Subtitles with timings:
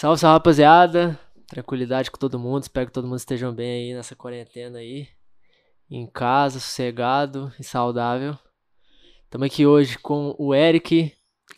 [0.00, 1.20] Salve, salve, rapaziada.
[1.46, 2.62] Tranquilidade com todo mundo.
[2.62, 5.06] Espero que todo mundo esteja bem aí nessa quarentena aí.
[5.90, 8.34] Em casa, sossegado e saudável.
[9.24, 11.12] Estamos aqui hoje com o Eric,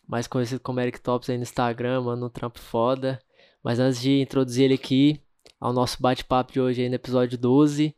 [0.08, 3.22] mais conhecido como Eric Tops aí no Instagram, mano, um trampo foda.
[3.62, 5.22] Mas antes de introduzir ele aqui
[5.61, 7.95] ao nosso bate-papo de hoje aí no episódio 12,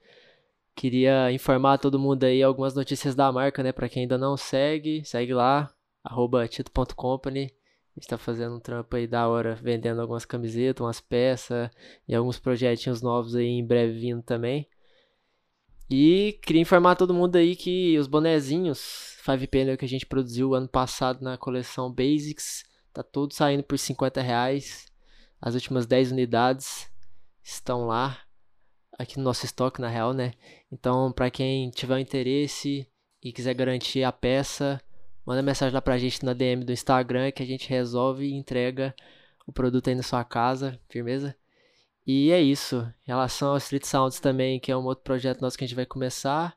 [0.76, 3.72] queria informar todo mundo aí algumas notícias da marca, né?
[3.72, 5.72] Pra quem ainda não segue, segue lá,
[6.04, 7.50] arroba tito.company.
[7.96, 11.70] A gente tá fazendo um trampo aí da hora, vendendo algumas camisetas, umas peças
[12.08, 14.68] e alguns projetinhos novos aí em breve vindo também.
[15.88, 20.54] E queria informar todo mundo aí que os bonezinhos 5 Panel que a gente produziu
[20.54, 24.86] ano passado na coleção Basics, tá tudo saindo por 50 reais.
[25.40, 26.90] As últimas 10 unidades
[27.42, 28.18] estão lá,
[28.98, 30.32] aqui no nosso estoque na real, né?
[30.72, 32.88] Então, para quem tiver interesse
[33.22, 34.80] e quiser garantir a peça,
[35.26, 38.94] Manda mensagem lá pra gente na DM do Instagram que a gente resolve e entrega
[39.46, 41.34] o produto aí na sua casa, firmeza?
[42.06, 42.76] E é isso.
[43.06, 45.76] Em relação ao Street Sounds também, que é um outro projeto nosso que a gente
[45.76, 46.48] vai começar.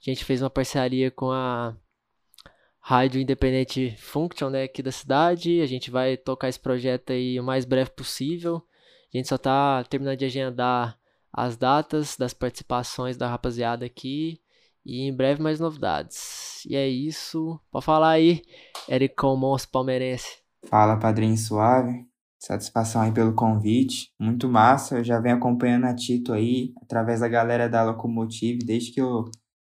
[0.00, 1.76] A gente fez uma parceria com a
[2.80, 5.60] Rádio Independente Function, né, aqui da cidade.
[5.60, 8.62] A gente vai tocar esse projeto aí o mais breve possível.
[9.12, 10.98] A gente só tá terminando de agendar
[11.32, 14.40] as datas das participações da rapaziada aqui.
[14.84, 16.64] E em breve mais novidades.
[16.66, 17.60] E é isso.
[17.70, 18.42] Pode falar aí,
[18.88, 20.42] Ericão Monstro Palmeirense.
[20.66, 22.06] Fala, padrinho suave.
[22.40, 24.12] Satisfação aí pelo convite.
[24.18, 24.98] Muito massa.
[24.98, 29.24] Eu já venho acompanhando a Tito aí, através da galera da Locomotive, desde que eu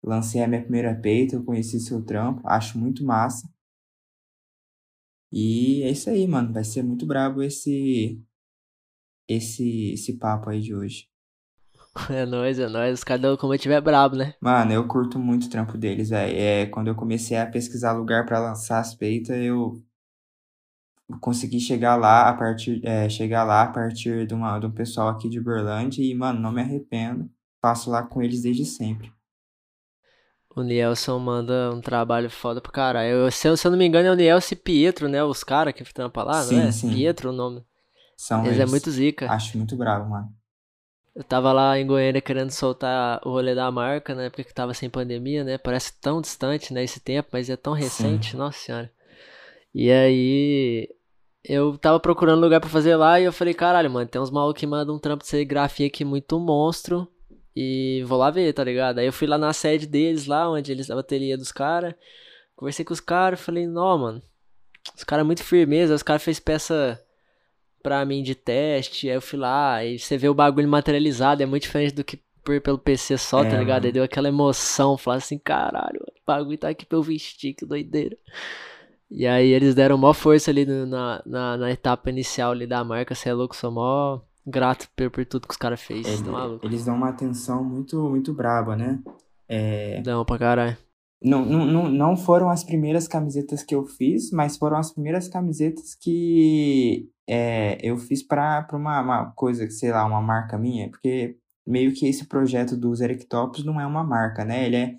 [0.02, 2.42] lancei a minha primeira peita, eu conheci seu trampo.
[2.46, 3.48] Acho muito massa.
[5.32, 6.52] E é isso aí, mano.
[6.52, 8.20] Vai ser muito brabo esse
[9.28, 11.08] esse esse papo aí de hoje.
[12.10, 12.98] É nóis, é nóis.
[12.98, 14.34] Os caras da Locomotive é brabo, né?
[14.40, 16.36] Mano, eu curto muito o trampo deles, velho.
[16.36, 19.82] É, quando eu comecei a pesquisar lugar para lançar as peitas, eu
[21.20, 25.08] consegui chegar lá a partir, é, chegar lá a partir de, uma, de um pessoal
[25.08, 27.28] aqui de Berlândia e, mano, não me arrependo.
[27.60, 29.12] Passo lá com eles desde sempre.
[30.54, 33.10] O Nielson manda um trabalho foda pro caralho.
[33.10, 35.22] Eu, se, eu, se eu não me engano, é o Nielson e Pietro, né?
[35.22, 36.72] Os caras que trampam lá, sim, não é?
[36.72, 36.88] Sim.
[36.92, 37.64] Pietro o nome.
[38.16, 38.58] São eles.
[38.58, 39.30] É eles é muito zica.
[39.30, 40.37] Acho muito bravo, mano.
[41.18, 44.30] Eu tava lá em Goiânia querendo soltar o rolê da marca, né?
[44.30, 45.58] Porque tava sem pandemia, né?
[45.58, 46.84] Parece tão distante, né?
[46.84, 48.36] Esse tempo, mas é tão recente, Sim.
[48.36, 48.92] nossa senhora.
[49.74, 50.88] E aí,
[51.42, 54.60] eu tava procurando lugar para fazer lá e eu falei, caralho, mano, tem uns malucos
[54.60, 57.08] que mandam um trampo de serigrafia aqui muito monstro.
[57.56, 59.00] E vou lá ver, tá ligado?
[59.00, 61.96] Aí eu fui lá na sede deles, lá onde eles, a ateliê dos caras.
[62.54, 64.22] Conversei com os caras, falei, não, mano.
[64.96, 67.04] Os caras muito firmeza, os caras fez peça
[67.88, 71.46] pra mim de teste, aí eu fui lá, e você vê o bagulho materializado, é
[71.46, 73.86] muito diferente do que por, pelo PC só, tá é, tá ligado?
[73.86, 77.64] Aí deu aquela emoção, falar assim, caralho, o bagulho tá aqui pra eu vestir, que
[77.64, 78.14] doideira.
[79.10, 83.14] E aí eles deram maior força ali na, na, na, etapa inicial ali da marca,
[83.14, 86.30] você é louco, sou mó grato por, por tudo que os caras fez, é, tá
[86.30, 86.66] maluco?
[86.66, 88.98] Eles dão uma atenção muito, muito braba, né?
[89.48, 90.02] É...
[90.02, 90.76] Dão pra caralho.
[91.20, 95.94] Não, não, não foram as primeiras camisetas que eu fiz, mas foram as primeiras camisetas
[95.94, 101.36] que é, eu fiz para uma, uma coisa, sei lá, uma marca minha, porque
[101.66, 104.64] meio que esse projeto dos Erectops não é uma marca, né?
[104.64, 104.94] Ele é,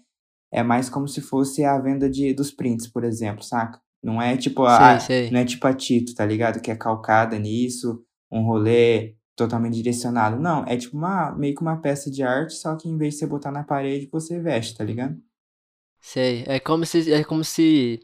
[0.52, 3.82] é mais como se fosse a venda de, dos prints, por exemplo, saca?
[4.04, 5.32] Não é tipo a, sei, sei.
[5.32, 6.62] não é tipo a Tito, tá ligado?
[6.62, 10.40] Que é calcada nisso, um rolê totalmente direcionado.
[10.40, 13.20] Não, é tipo uma meio que uma peça de arte, só que em vez de
[13.22, 15.18] você botar na parede, você veste, tá ligado?
[16.02, 18.00] Sei, é como se é como se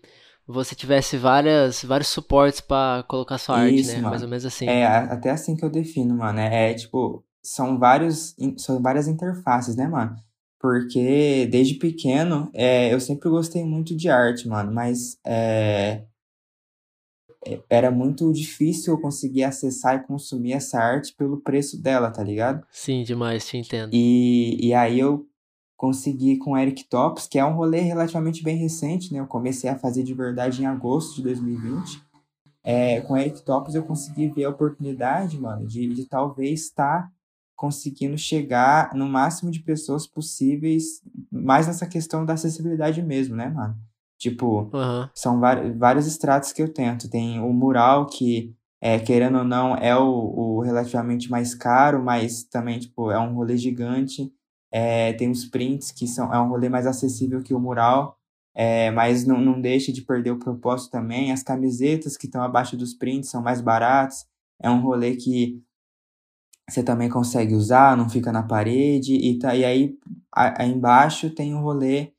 [0.48, 3.96] você tivesse várias vários suportes para colocar sua Isso, arte, né?
[3.96, 4.10] Mano.
[4.10, 4.68] Mais ou menos assim.
[4.68, 6.40] É até assim que eu defino, mano.
[6.40, 10.16] É, é tipo são vários são várias interfaces, né, mano?
[10.60, 16.04] Porque desde pequeno é, eu sempre gostei muito de arte, mano, mas é,
[17.46, 22.24] é era muito difícil eu conseguir acessar e consumir essa arte pelo preço dela, tá
[22.24, 22.66] ligado?
[22.72, 23.92] Sim, demais, te entendo.
[23.94, 25.28] E, e aí eu
[25.86, 29.20] consegui com Eric Tops, que é um rolê relativamente bem recente, né?
[29.20, 32.02] Eu comecei a fazer de verdade em agosto de 2020.
[32.64, 37.12] É, com Eric Tops eu consegui ver a oportunidade, mano, de, de talvez estar tá
[37.56, 43.78] conseguindo chegar no máximo de pessoas possíveis, mais nessa questão da acessibilidade mesmo, né, mano?
[44.18, 45.08] Tipo, uhum.
[45.14, 45.40] são
[45.78, 47.08] vários estratos que eu tento.
[47.08, 52.44] Tem o mural que, é, querendo ou não, é o, o relativamente mais caro, mas
[52.44, 54.34] também, tipo, é um rolê gigante.
[54.78, 58.20] É, tem os prints, que são, é um rolê mais acessível que o mural,
[58.54, 61.32] é, mas não, não deixa de perder o propósito também.
[61.32, 64.28] As camisetas que estão abaixo dos prints são mais baratas.
[64.62, 65.64] É um rolê que
[66.70, 69.16] você também consegue usar, não fica na parede.
[69.16, 69.98] E, tá, e aí,
[70.34, 72.12] aí embaixo tem um rolê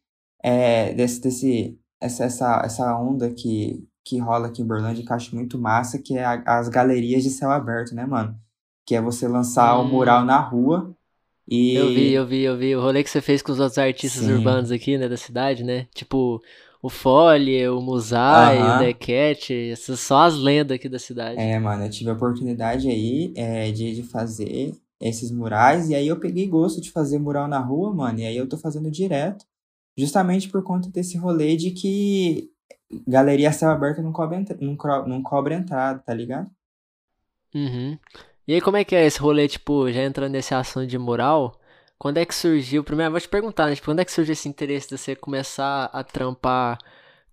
[0.42, 5.16] é, desse, desse, essa, essa, essa onda que, que rola aqui em Berlândia que eu
[5.16, 8.34] acho muito massa, que é a, as galerias de céu aberto, né, mano?
[8.86, 10.96] Que é você lançar o um mural na rua
[11.48, 11.74] e...
[11.74, 12.76] Eu vi, eu vi, eu vi.
[12.76, 14.32] O rolê que você fez com os outros artistas Sim.
[14.32, 15.86] urbanos aqui, né, da cidade, né?
[15.94, 16.42] Tipo,
[16.82, 21.40] o Foley, o Musai, o Decat, essas só as lendas aqui da cidade.
[21.40, 26.06] É, mano, eu tive a oportunidade aí é, de, de fazer esses murais, e aí
[26.06, 29.44] eu peguei gosto de fazer mural na rua, mano, e aí eu tô fazendo direto,
[29.96, 32.50] justamente por conta desse rolê de que
[33.06, 34.76] galeria céu aberto não cobra, não,
[35.06, 36.50] não cobra entrada, tá ligado?
[37.54, 37.98] Uhum.
[38.46, 41.58] E aí, como é que é esse rolê, tipo, já entrando nesse assunto de mural?
[41.98, 42.84] Quando é que surgiu?
[42.84, 43.74] Primeiro, eu vou te perguntar, né?
[43.74, 46.78] Tipo, quando é que surgiu esse interesse de você começar a trampar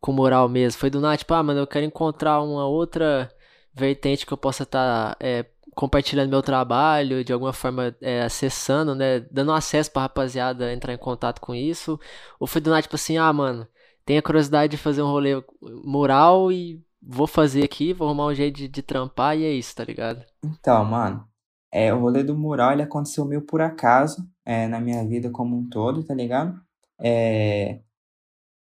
[0.02, 0.80] com mural mesmo?
[0.80, 3.32] Foi do nada, tipo, ah, mano, eu quero encontrar uma outra
[3.74, 5.46] vertente que eu possa estar tá, é,
[5.76, 9.20] compartilhando meu trabalho, de alguma forma é, acessando, né?
[9.32, 12.00] Dando acesso pra rapaziada entrar em contato com isso?
[12.40, 13.68] Ou foi do nada, tipo assim, ah, mano,
[14.06, 18.36] tenho a curiosidade de fazer um rolê mural e vou fazer aqui, vou arrumar um
[18.36, 20.33] jeito de, de trampar e é isso, tá ligado?
[20.44, 21.28] Então, mano,
[21.72, 25.58] é, o rolê do mural ele aconteceu meio por acaso é, na minha vida como
[25.58, 26.62] um todo, tá ligado?
[27.00, 27.80] É,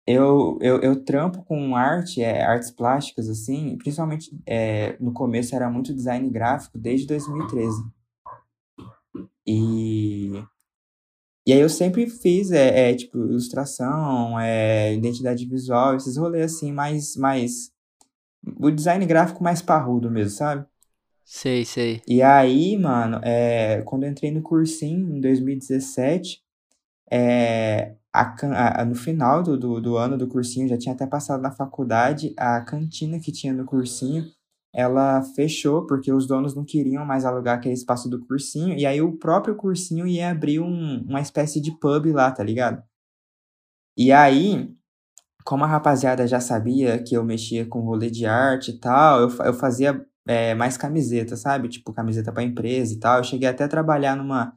[0.06, 5.70] eu, eu, eu trampo com arte, é, artes plásticas, assim, principalmente é, no começo era
[5.70, 7.82] muito design gráfico desde 2013.
[9.46, 10.32] E,
[11.46, 16.72] e aí eu sempre fiz, é, é tipo, ilustração, é, identidade visual, esses rolês assim,
[16.72, 17.72] mais, mais
[18.58, 20.66] o design gráfico mais parrudo mesmo, sabe?
[21.24, 22.02] Sei, sei.
[22.06, 26.42] E aí, mano, é, quando eu entrei no cursinho, em 2017,
[27.10, 31.42] é, a, a, no final do, do, do, ano do cursinho, já tinha até passado
[31.42, 34.24] na faculdade, a cantina que tinha no cursinho,
[34.72, 39.00] ela fechou porque os donos não queriam mais alugar aquele espaço do cursinho, e aí
[39.00, 42.82] o próprio cursinho ia abrir um, uma espécie de pub lá, tá ligado?
[43.96, 44.74] E aí,
[45.44, 49.28] como a rapaziada já sabia que eu mexia com rolê de arte e tal, eu,
[49.44, 51.68] eu fazia é, mais camiseta, sabe?
[51.68, 53.18] Tipo, camiseta para empresa e tal.
[53.18, 54.54] Eu cheguei até a trabalhar numa,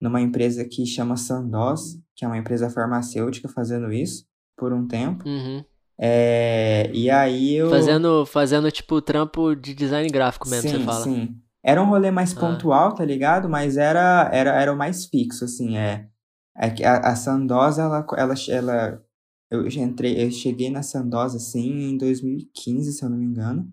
[0.00, 4.26] numa empresa que chama Sandoz, que é uma empresa farmacêutica fazendo isso
[4.56, 5.28] por um tempo.
[5.28, 5.64] Uhum.
[6.00, 7.70] É, e aí eu.
[7.70, 11.04] Fazendo, fazendo tipo trampo de design gráfico mesmo, sim, você fala.
[11.04, 11.36] Sim.
[11.62, 12.40] Era um rolê mais ah.
[12.40, 13.48] pontual, tá ligado?
[13.48, 15.76] Mas era, era, era o mais fixo, assim.
[15.76, 16.06] É,
[16.56, 19.02] é que a, a Sandoz, ela, ela, ela
[19.50, 23.70] eu entrei, eu cheguei na Sandoz assim em 2015, se eu não me engano.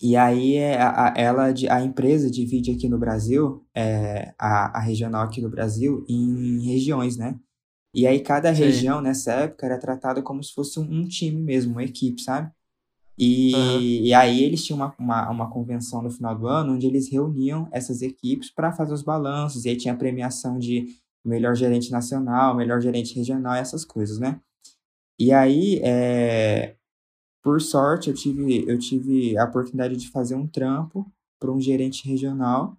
[0.00, 4.80] E aí é a, a, ela, a empresa divide aqui no Brasil, é, a, a
[4.80, 7.38] regional aqui no Brasil, em regiões, né?
[7.94, 8.62] E aí cada Sim.
[8.62, 12.50] região nessa época era tratada como se fosse um, time mesmo, uma equipe, sabe?
[13.18, 13.80] E, uhum.
[13.80, 17.68] e aí eles tinham uma, uma, uma, convenção no final do ano onde eles reuniam
[17.72, 20.94] essas equipes para fazer os balanços, e aí tinha premiação de
[21.24, 24.40] melhor gerente nacional, melhor gerente regional, essas coisas, né?
[25.18, 26.76] E aí, é,
[27.48, 31.10] por sorte, eu tive, eu tive a oportunidade de fazer um trampo
[31.40, 32.76] para um gerente regional.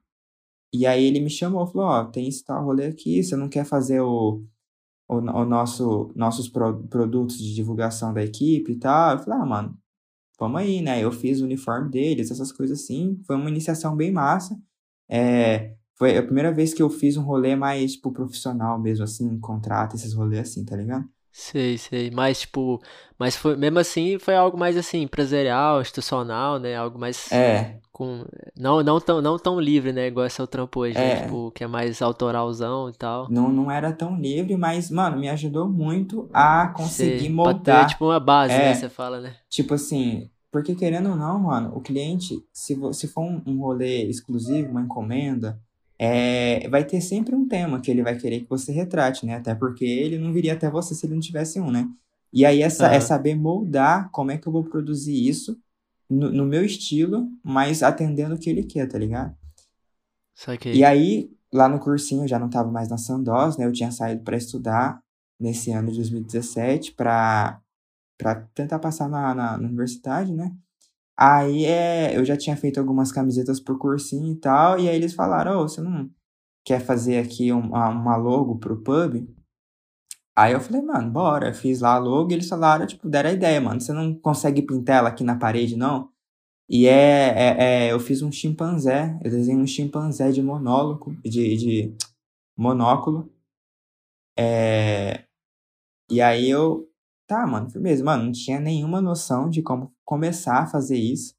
[0.72, 3.50] E aí ele me chamou, falou, ó, oh, tem esse tal rolê aqui, você não
[3.50, 4.44] quer fazer o,
[5.08, 9.14] o, o nosso, nossos pro, produtos de divulgação da equipe e tal?
[9.14, 9.76] Eu falei, ah, mano,
[10.40, 11.04] vamos aí, né?
[11.04, 13.20] Eu fiz o uniforme deles, essas coisas assim.
[13.26, 14.56] Foi uma iniciação bem massa.
[15.10, 19.40] É, foi a primeira vez que eu fiz um rolê mais, tipo, profissional mesmo, assim,
[19.40, 21.10] contrato, esses rolês assim, tá ligado?
[21.40, 22.12] Sei, sei.
[22.12, 22.82] Mas, tipo,
[23.18, 26.76] mas foi, mesmo assim, foi algo mais, assim, empresarial, institucional, né?
[26.76, 28.26] Algo mais É, com...
[28.58, 30.08] Não, não, tão, não tão livre, né?
[30.08, 31.14] Igual esse é o trampo hoje, né?
[31.14, 31.22] é.
[31.24, 33.32] Tipo, que é mais autoralzão e tal.
[33.32, 37.60] Não, não era tão livre, mas, mano, me ajudou muito a conseguir Sei.
[37.64, 38.72] Ter, tipo, uma base, né?
[38.72, 39.34] É, Você fala, né?
[39.50, 44.04] tipo assim, porque querendo ou não, mano, o cliente, se, se for um, um rolê
[44.10, 45.58] exclusivo, uma encomenda,
[46.02, 49.36] é, vai ter sempre um tema que ele vai querer que você retrate, né?
[49.36, 51.90] Até porque ele não viria até você se ele não tivesse um, né?
[52.32, 55.60] E aí essa, é saber moldar como é que eu vou produzir isso
[56.10, 59.36] no, no meu estilo, mas atendendo o que ele quer, tá ligado?
[60.34, 60.74] Saquei.
[60.74, 63.66] E aí, lá no cursinho, eu já não tava mais na Sandoz, né?
[63.66, 65.02] Eu tinha saído para estudar
[65.38, 67.60] nesse ano de 2017 para
[68.18, 70.54] para tentar passar na, na, na universidade, né?
[71.22, 75.14] Aí é, eu já tinha feito algumas camisetas por cursinho e tal, e aí eles
[75.14, 76.10] falaram, oh, você não
[76.66, 79.28] quer fazer aqui uma, uma logo pro pub?
[80.38, 81.54] Aí eu falei, mano, bora.
[81.54, 83.82] Fiz lá a logo e eles falaram, tipo, deram a ideia, mano.
[83.82, 86.10] Você não consegue pintar ela aqui na parede, não?
[86.70, 91.58] E é, é, é eu fiz um chimpanzé, eu desenhei um chimpanzé de monólogo, de,
[91.58, 91.98] de
[92.58, 93.30] monóculo.
[94.38, 95.26] É,
[96.10, 96.89] e aí eu,
[97.30, 98.04] Tá, mano, firmeza.
[98.04, 101.36] Mano, não tinha nenhuma noção de como começar a fazer isso.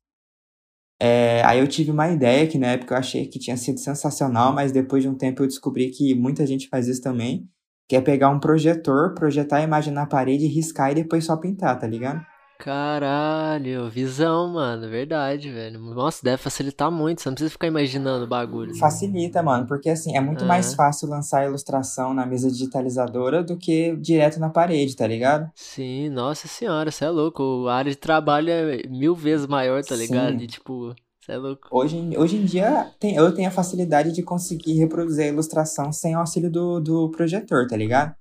[1.00, 4.52] É, aí eu tive uma ideia que na época eu achei que tinha sido sensacional,
[4.52, 7.48] mas depois de um tempo eu descobri que muita gente faz isso também,
[7.88, 11.76] que é pegar um projetor, projetar a imagem na parede, riscar e depois só pintar,
[11.76, 12.24] tá ligado?
[12.60, 15.80] Caralho, visão, mano, verdade, velho.
[15.80, 18.74] Nossa, deve facilitar muito, você não precisa ficar imaginando o bagulho.
[18.78, 20.76] Facilita, mano, porque assim, é muito mais Aham.
[20.76, 25.50] fácil lançar a ilustração na mesa digitalizadora do que direto na parede, tá ligado?
[25.54, 27.66] Sim, nossa senhora, você é louco.
[27.66, 30.34] A área de trabalho é mil vezes maior, tá ligado?
[30.36, 30.46] E Sim.
[30.46, 31.68] tipo, você é louco.
[31.70, 35.92] Hoje, em- hoje em dia, tem, eu tenho a facilidade de conseguir reproduzir a ilustração
[35.92, 38.14] sem auxílio do, do projetor, tá ligado?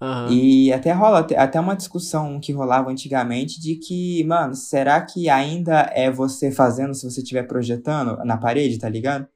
[0.00, 0.30] Aham.
[0.32, 5.90] E até rola até uma discussão que rolava antigamente de que, mano, será que ainda
[5.94, 9.26] é você fazendo se você estiver projetando na parede, tá ligado?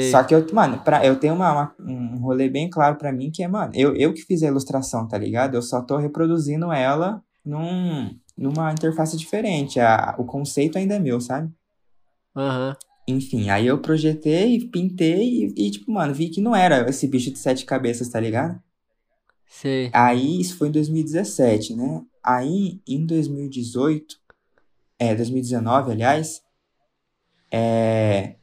[0.00, 0.24] Só Sei.
[0.24, 3.42] que eu, mano, pra, eu tenho uma, uma- um rolê bem claro pra mim que
[3.42, 5.54] é, mano, eu, eu que fiz a ilustração, tá ligado?
[5.54, 9.78] Eu só tô reproduzindo ela num, numa interface diferente.
[9.80, 11.50] A, o conceito ainda é meu, sabe?
[12.36, 12.76] Aham.
[13.06, 17.30] Enfim, aí eu projetei, pintei e, e, tipo, mano, vi que não era esse bicho
[17.32, 18.60] de sete cabeças, tá ligado?
[19.52, 19.90] Sei.
[19.92, 22.02] Aí, isso foi em 2017, né?
[22.24, 24.16] Aí, em 2018,
[24.98, 26.42] é, 2019, aliás,
[27.50, 28.36] é,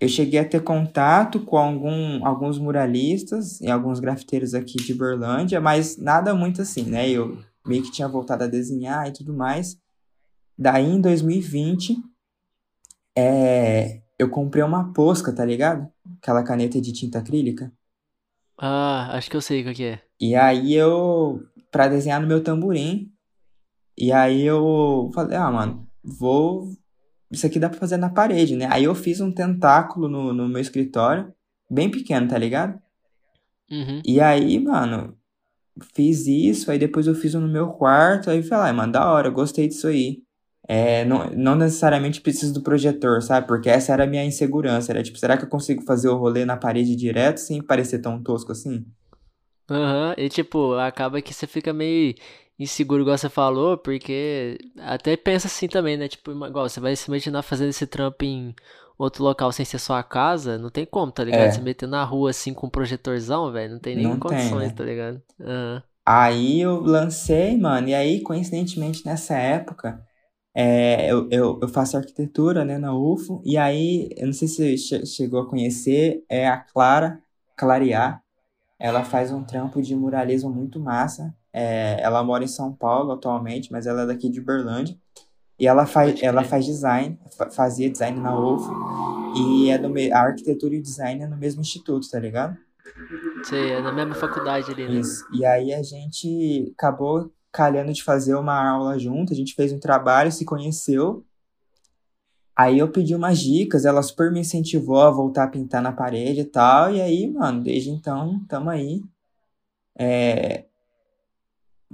[0.00, 5.60] eu cheguei a ter contato com algum, alguns muralistas e alguns grafiteiros aqui de Berlândia,
[5.60, 7.08] mas nada muito assim, né?
[7.08, 9.78] Eu meio que tinha voltado a desenhar e tudo mais.
[10.58, 12.02] Daí, em 2020,
[13.16, 15.88] é, eu comprei uma Posca, tá ligado?
[16.20, 17.72] Aquela caneta de tinta acrílica.
[18.58, 20.02] Ah, acho que eu sei qual que é.
[20.22, 23.10] E aí eu, pra desenhar no meu tamborim,
[23.98, 26.70] e aí eu falei, ah, mano, vou.
[27.28, 28.68] Isso aqui dá pra fazer na parede, né?
[28.70, 31.34] Aí eu fiz um tentáculo no, no meu escritório,
[31.68, 32.80] bem pequeno, tá ligado?
[33.68, 34.00] Uhum.
[34.06, 35.18] E aí, mano,
[35.92, 38.92] fiz isso, aí depois eu fiz um no meu quarto, aí eu falei, ah, mano,
[38.92, 40.22] da hora, gostei disso aí.
[40.68, 43.48] É, não, não necessariamente preciso do projetor, sabe?
[43.48, 44.92] Porque essa era a minha insegurança.
[44.92, 48.22] Era tipo, será que eu consigo fazer o rolê na parede direto sem parecer tão
[48.22, 48.86] tosco assim?
[49.70, 50.14] Aham.
[50.18, 52.14] E tipo, acaba que você fica meio
[52.58, 56.08] inseguro, igual você falou, porque até pensa assim também, né?
[56.08, 58.54] Tipo, igual você vai se imaginar fazendo esse trampo em
[58.98, 61.50] outro local sem ser sua casa, não tem como, tá ligado?
[61.52, 64.58] Se É, meter na rua assim com um projetorzão, velho, não tem nem não tem,
[64.58, 64.72] condições, né?
[64.72, 65.22] tá ligado?
[65.40, 65.82] Aham.
[66.04, 70.04] Aí eu lancei, mano, e aí, coincidentemente, nessa época,
[70.54, 74.56] é, eu, eu, eu faço arquitetura, né, na UFO, e aí, eu não sei se
[74.56, 77.22] você che- chegou a conhecer, é a Clara
[77.56, 78.21] Clarear,
[78.82, 83.70] ela faz um trampo de muralismo muito massa, é, ela mora em São Paulo atualmente,
[83.70, 84.96] mas ela é daqui de Berlândia,
[85.56, 88.72] e ela faz, ela faz design, fa- fazia design na UFO,
[89.36, 92.56] e é do, a arquitetura e o design é no mesmo instituto, tá ligado?
[93.44, 94.94] Sei, é na mesma faculdade ali, né?
[94.98, 95.24] Isso.
[95.32, 99.78] E aí a gente acabou calhando de fazer uma aula junto, a gente fez um
[99.78, 101.24] trabalho, se conheceu.
[102.54, 106.40] Aí eu pedi umas dicas, ela super me incentivou a voltar a pintar na parede
[106.40, 106.92] e tal.
[106.92, 109.02] E aí, mano, desde então, tamo aí.
[109.98, 110.64] É,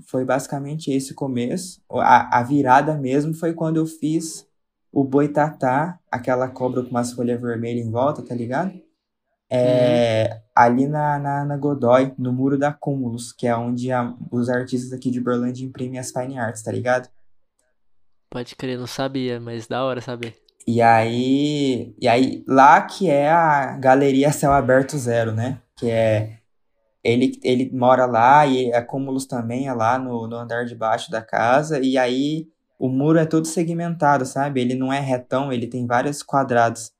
[0.07, 1.81] foi basicamente esse o começo.
[1.91, 4.47] A, a virada mesmo foi quando eu fiz
[4.93, 8.73] o boitatá, aquela cobra com umas folhas vermelhas em volta, tá ligado?
[8.73, 8.83] Uhum.
[9.51, 14.49] é, ali na, na, na Godoy, no Muro da Cúmulos, que é onde a- os
[14.51, 17.09] artistas aqui de Berlândia imprimem as fine arts, tá ligado?
[18.31, 20.37] Pode crer, não sabia, mas da hora saber.
[20.67, 25.61] E aí, e aí, lá que é a Galeria Céu Aberto Zero, né?
[25.77, 26.39] Que é,
[27.03, 31.11] ele, ele mora lá e a Cúmulos também é lá no, no andar de baixo
[31.11, 32.49] da casa, e aí
[32.79, 34.61] o muro é todo segmentado, sabe?
[34.61, 36.93] Ele não é retão, ele tem vários quadrados.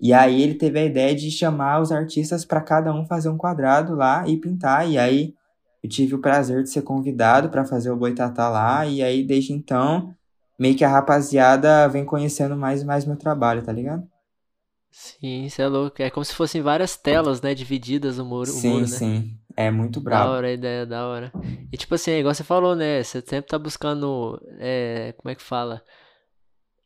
[0.00, 3.38] E aí ele teve a ideia de chamar os artistas para cada um fazer um
[3.38, 4.88] quadrado lá e pintar.
[4.90, 5.32] E aí
[5.82, 8.84] eu tive o prazer de ser convidado para fazer o Boitatá lá.
[8.84, 10.12] E aí desde então,
[10.58, 14.08] meio que a rapaziada vem conhecendo mais e mais meu trabalho, tá ligado?
[14.90, 16.02] Sim, você é louco.
[16.02, 18.98] É como se fossem várias telas, né, divididas o muro, o Sim, muro, né?
[18.98, 19.38] sim.
[19.56, 20.30] É muito Da brabo.
[20.30, 21.32] hora a ideia, da hora.
[21.72, 23.02] E tipo assim, igual você falou, né?
[23.02, 25.84] Você sempre tá buscando, é, como é que fala?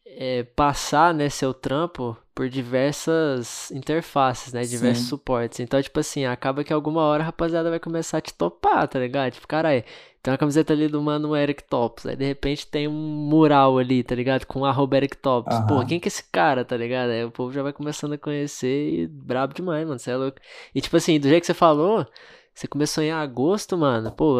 [0.04, 4.64] É, passar, né, seu trampo por diversas interfaces, né?
[4.66, 5.08] Diversos Sim.
[5.08, 5.58] suportes.
[5.60, 8.98] Então, tipo assim, acaba que alguma hora a rapaziada vai começar a te topar, tá
[9.00, 9.32] ligado?
[9.32, 9.82] Tipo, caralho,
[10.26, 12.04] tem uma camiseta ali do mano Eric Tops.
[12.04, 14.44] Aí de repente tem um mural ali, tá ligado?
[14.44, 15.56] Com arroba Eric Tops.
[15.68, 17.10] Pô, quem que é esse cara, tá ligado?
[17.10, 20.00] Aí o povo já vai começando a conhecer e brabo demais, mano.
[20.00, 20.38] Você é louco.
[20.74, 22.04] E tipo assim, do jeito que você falou,
[22.52, 24.10] você começou em agosto, mano.
[24.10, 24.38] Pô,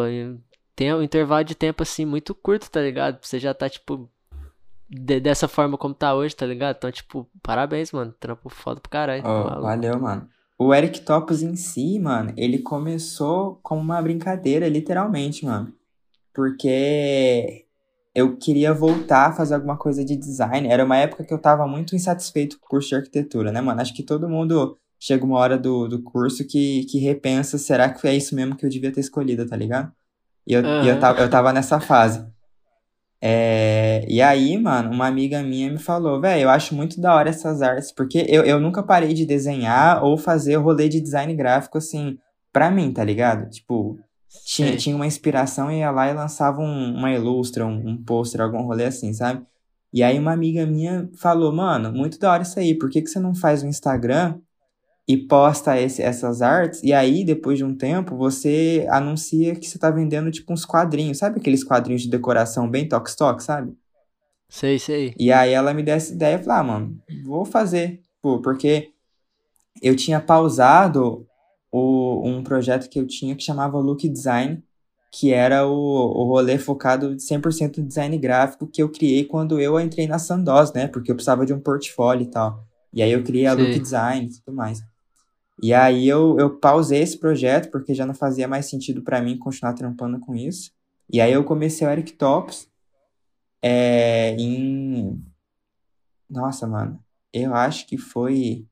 [0.75, 3.19] tem um intervalo de tempo assim muito curto, tá ligado?
[3.25, 4.09] Você já tá, tipo,
[4.89, 6.75] de- dessa forma como tá hoje, tá ligado?
[6.75, 8.13] Então, tipo, parabéns, mano.
[8.19, 10.27] Trampo foda pro caralho, Oh, valeu, mano.
[10.57, 15.71] O Eric Topos em si, mano, ele começou como uma brincadeira, literalmente, mano.
[16.33, 17.65] Porque
[18.15, 20.67] eu queria voltar a fazer alguma coisa de design.
[20.67, 23.79] Era uma época que eu tava muito insatisfeito com o curso de arquitetura, né, mano?
[23.81, 28.07] Acho que todo mundo chega uma hora do, do curso que, que repensa, será que
[28.07, 29.91] é isso mesmo que eu devia ter escolhido, tá ligado?
[30.47, 32.25] E eu, e eu tava, eu tava nessa fase.
[33.19, 37.29] É, e aí, mano, uma amiga minha me falou, velho, eu acho muito da hora
[37.29, 41.77] essas artes, porque eu, eu nunca parei de desenhar ou fazer rolê de design gráfico,
[41.77, 42.17] assim,
[42.53, 43.49] pra mim, tá ligado?
[43.49, 43.99] Tipo,
[44.45, 48.41] tinha, tinha uma inspiração e ia lá e lançava um, uma ilustra, um, um pôster,
[48.41, 49.45] algum rolê assim, sabe?
[49.91, 53.09] E aí uma amiga minha falou, mano, muito da hora isso aí, por que, que
[53.09, 54.39] você não faz um Instagram
[55.07, 59.79] e posta esse, essas artes, e aí, depois de um tempo, você anuncia que você
[59.79, 63.73] tá vendendo, tipo, uns quadrinhos, sabe aqueles quadrinhos de decoração bem toque-toque, sabe?
[64.49, 65.15] Sei, sei.
[65.17, 68.91] E aí ela me deu essa ideia e falou, ah, mano, vou fazer, pô, porque
[69.81, 71.25] eu tinha pausado
[71.71, 74.61] o, um projeto que eu tinha que chamava Look Design,
[75.11, 79.79] que era o, o rolê focado 100% no design gráfico que eu criei quando eu
[79.79, 80.87] entrei na Sandoz, né?
[80.87, 82.65] Porque eu precisava de um portfólio e tal.
[82.93, 83.61] E aí eu criei a Sim.
[83.61, 84.83] Look Design e tudo mais.
[85.61, 89.37] E aí eu, eu pausei esse projeto porque já não fazia mais sentido para mim
[89.37, 90.71] continuar trampando com isso.
[91.11, 92.69] E aí eu comecei o Eric Tops
[93.61, 95.23] é, em.
[96.29, 96.99] Nossa, mano.
[97.33, 98.65] Eu acho que foi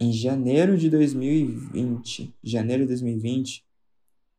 [0.00, 2.34] em janeiro de 2020.
[2.42, 3.64] Janeiro de 2020.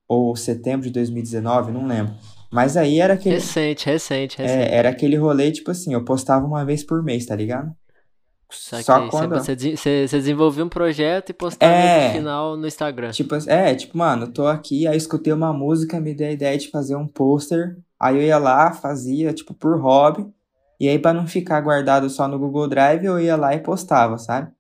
[0.08, 2.16] Ou setembro de 2019, não lembro.
[2.52, 3.36] Mas aí era aquele.
[3.36, 4.60] Recente, recente, recente.
[4.60, 7.76] É, era aquele rolê, tipo assim, eu postava uma vez por mês, tá ligado?
[8.50, 9.36] Só quando...
[9.36, 13.12] Você, você, você desenvolveu um projeto e postava é, no final no Instagram.
[13.12, 16.58] Tipo, é, tipo, mano, eu tô aqui, aí escutei uma música, me deu a ideia
[16.58, 20.28] de fazer um pôster, aí eu ia lá, fazia, tipo, por hobby,
[20.80, 24.18] e aí pra não ficar guardado só no Google Drive, eu ia lá e postava,
[24.18, 24.52] sabe?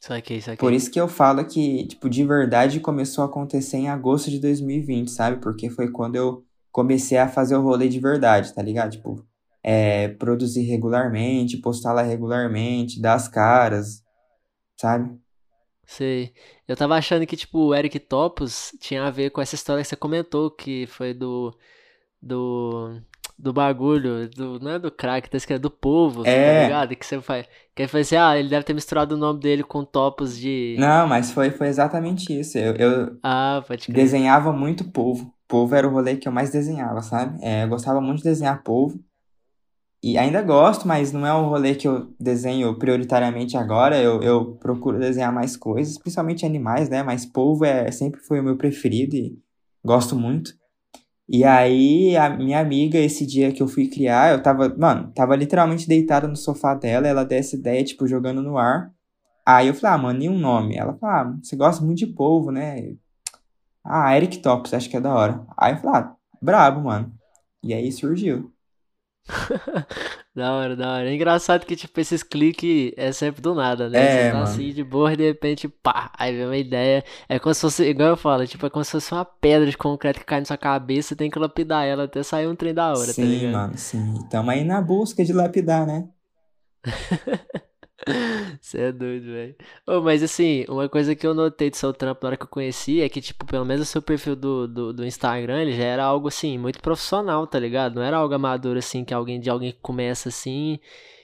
[0.00, 0.58] Isso aqui, isso aqui.
[0.58, 4.38] Por isso que eu falo que, tipo, de verdade começou a acontecer em agosto de
[4.38, 5.36] 2020, sabe?
[5.36, 6.42] Porque foi quando eu
[6.72, 8.92] comecei a fazer o rolê de verdade, tá ligado?
[8.92, 9.24] Tipo,
[9.62, 14.02] é, produzir regularmente, postar lá regularmente, dar as caras,
[14.78, 15.18] sabe?
[15.90, 16.32] Sei.
[16.68, 19.88] Eu tava achando que, tipo, o Eric Topos tinha a ver com essa história que
[19.88, 21.52] você comentou, que foi do.
[22.22, 23.00] do.
[23.36, 26.60] do bagulho, do, não é do crack, tá escrito do povo, tá é.
[26.60, 26.96] tá ligado?
[26.96, 27.44] Que você faz.
[27.74, 30.76] Que foi assim, ah, ele deve ter misturado o nome dele com topos de.
[30.78, 32.56] Não, mas foi, foi exatamente isso.
[32.56, 33.96] Eu, eu ah, pode crer.
[33.96, 35.34] desenhava muito povo.
[35.48, 37.36] Povo era o rolê que eu mais desenhava, sabe?
[37.42, 39.02] É, eu gostava muito de desenhar povo.
[40.02, 44.00] E ainda gosto, mas não é um rolê que eu desenho prioritariamente agora.
[44.00, 47.02] Eu, eu procuro desenhar mais coisas, principalmente animais, né?
[47.02, 49.38] Mas polvo é, sempre foi o meu preferido e
[49.84, 50.54] gosto muito.
[51.28, 55.36] E aí, a minha amiga, esse dia que eu fui criar, eu tava, mano, tava
[55.36, 58.92] literalmente deitada no sofá dela, ela deu essa ideia, tipo, jogando no ar.
[59.46, 60.76] Aí eu falei, ah, mano, nenhum nome.
[60.76, 62.96] Ela falou, ah, você gosta muito de polvo, né?
[63.84, 65.46] Ah, Eric Tops, acho que é da hora.
[65.56, 67.12] Aí eu falei, ah, brabo, mano.
[67.62, 68.52] E aí surgiu.
[70.34, 71.10] da hora, da hora.
[71.10, 73.98] É engraçado que, tipo, esses cliques é sempre do nada, né?
[73.98, 77.04] É, Você tá assim de boa e de repente, pá, aí vem uma ideia.
[77.28, 79.76] É como se fosse, igual eu falo, tipo, é como se fosse uma pedra de
[79.76, 82.74] concreto que cai na sua cabeça, você tem que lapidar ela até sair um trem
[82.74, 83.78] da hora, tá sim, tá ligado?
[83.78, 84.28] Sim, mano, sim.
[84.30, 86.08] Tamo aí na busca de lapidar, né?
[88.60, 89.54] Você é doido, velho.
[89.86, 92.48] Oh, mas assim, uma coisa que eu notei do seu trampo na hora que eu
[92.48, 95.84] conheci é que, tipo, pelo menos o seu perfil do, do, do, Instagram, ele já
[95.84, 97.96] era algo, assim, muito profissional, tá ligado?
[97.96, 100.78] Não era algo amador, assim, que alguém de alguém que começa assim.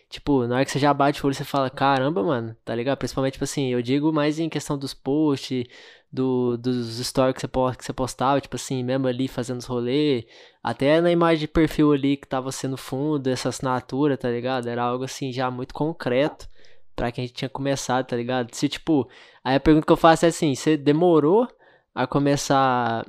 [0.08, 2.98] Tipo, na hora que você já bate o olho, você fala, caramba, mano, tá ligado?
[2.98, 5.66] Principalmente, tipo assim, eu digo mais em questão dos posts,
[6.12, 10.24] do, dos stories que você, que você postava, tipo assim, mesmo ali fazendo os rolês,
[10.62, 14.68] até na imagem de perfil ali que tava sendo fundo, essa assinatura, tá ligado?
[14.68, 16.48] Era algo assim já muito concreto
[16.96, 18.52] pra quem tinha começado, tá ligado?
[18.54, 19.08] Se, tipo,
[19.44, 21.46] aí a pergunta que eu faço é assim, você demorou
[21.94, 23.06] a começar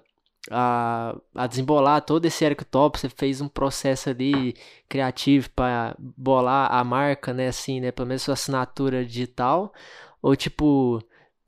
[0.51, 4.55] a, a desembolar todo esse Eric Top, você fez um processo ali
[4.87, 9.73] criativo para bolar a marca, né, assim, né, pelo menos sua assinatura digital,
[10.21, 11.01] ou tipo,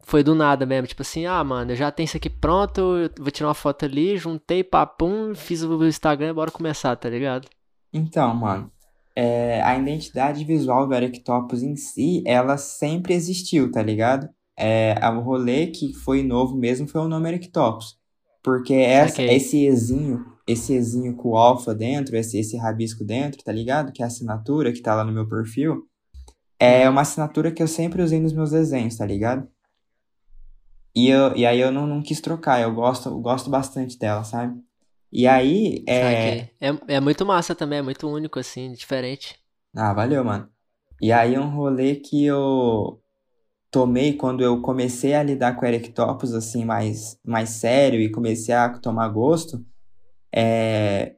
[0.03, 3.31] foi do nada mesmo, tipo assim, ah, mano, eu já tenho isso aqui pronto, vou
[3.31, 7.47] tirar uma foto ali, juntei, papum, fiz o Instagram bora começar, tá ligado?
[7.93, 8.71] Então, mano,
[9.19, 14.29] é, a identidade visual do Erectopus em si, ela sempre existiu, tá ligado?
[14.57, 17.97] É, o rolê que foi novo mesmo foi o nome Erectopus.
[18.41, 19.35] Porque essa, okay.
[19.35, 23.91] esse Ezinho, esse Ezinho com alfa dentro, esse, esse rabisco dentro, tá ligado?
[23.91, 25.83] Que é a assinatura que tá lá no meu perfil,
[26.57, 26.93] é uhum.
[26.93, 29.49] uma assinatura que eu sempre usei nos meus desenhos, tá ligado?
[30.95, 34.23] E, eu, e aí eu não, não quis trocar, eu gosto, eu gosto bastante dela,
[34.23, 34.57] sabe?
[35.11, 36.49] E aí, é...
[36.59, 36.73] é...
[36.87, 39.39] É muito massa também, é muito único, assim, diferente.
[39.75, 40.49] Ah, valeu, mano.
[41.01, 43.01] E aí um rolê que eu
[43.71, 48.69] tomei quando eu comecei a lidar com Erectopus, assim, mais, mais sério e comecei a
[48.79, 49.65] tomar gosto,
[50.33, 51.15] é...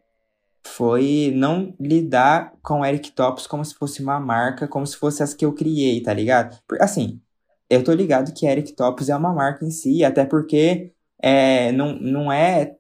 [0.66, 5.46] foi não lidar com Erectopus como se fosse uma marca, como se fosse as que
[5.46, 6.58] eu criei, tá ligado?
[6.80, 7.22] Assim,
[7.70, 12.32] eu tô ligado que Erectopus é uma marca em si, até porque é, não, não
[12.32, 12.78] é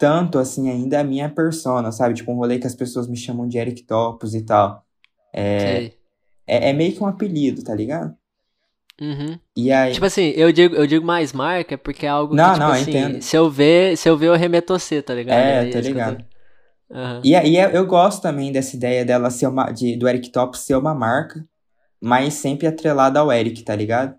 [0.00, 2.14] tanto, assim, ainda a minha persona, sabe?
[2.14, 4.82] Tipo, um rolê que as pessoas me chamam de Eric Topos e tal.
[5.30, 5.92] É,
[6.46, 8.16] é, é, meio que um apelido, tá ligado?
[8.98, 9.38] Uhum.
[9.54, 9.92] E aí...
[9.92, 12.72] Tipo assim, eu digo, eu digo mais marca porque é algo não, que, tipo não,
[12.72, 13.22] assim, entendo.
[13.22, 15.38] se eu ver, se eu ver, eu remeto a você, tá ligado?
[15.38, 16.24] É, é tô ligado.
[16.88, 16.96] Tô...
[16.96, 17.20] Uhum.
[17.22, 19.70] E aí eu gosto também dessa ideia dela ser uma.
[19.70, 21.46] De, do Eric Top ser uma marca,
[22.00, 24.14] mas sempre atrelada ao Eric, tá ligado?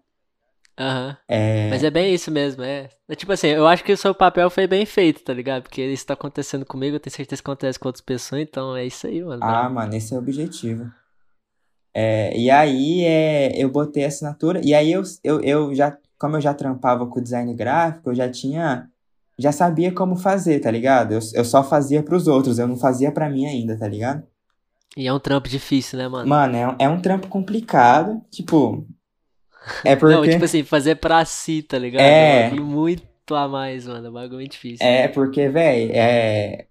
[0.81, 1.15] Uhum.
[1.27, 1.69] É...
[1.69, 2.89] Mas é bem isso mesmo, é.
[3.07, 3.15] é.
[3.15, 5.63] Tipo assim, eu acho que o seu papel foi bem feito, tá ligado?
[5.63, 8.85] Porque isso tá acontecendo comigo, eu tenho certeza que acontece com outras pessoas, então é
[8.85, 9.43] isso aí, mano.
[9.43, 10.91] Ah, mano, esse é o objetivo.
[11.93, 16.37] É, e aí é, eu botei a assinatura, e aí eu, eu, eu já, como
[16.37, 18.89] eu já trampava com design gráfico, eu já tinha,
[19.37, 21.11] já sabia como fazer, tá ligado?
[21.11, 24.23] Eu, eu só fazia pros outros, eu não fazia pra mim ainda, tá ligado?
[24.97, 26.27] E é um trampo difícil, né, mano?
[26.27, 28.85] Mano, é, é um trampo complicado, tipo,
[29.83, 30.15] é porque...
[30.15, 32.01] Não, tipo assim, fazer pra si, tá ligado?
[32.01, 32.47] É.
[32.47, 34.85] é muito a mais, mano, é um bagulho muito difícil.
[34.85, 36.65] É, porque, velho, é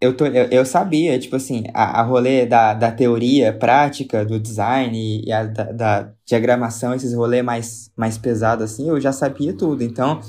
[0.00, 4.40] eu, tô, eu, eu sabia, tipo assim, a, a rolê da, da teoria prática, do
[4.40, 9.52] design e a da, da diagramação, esses rolês mais, mais pesados, assim, eu já sabia
[9.54, 9.84] tudo.
[9.84, 10.20] Então,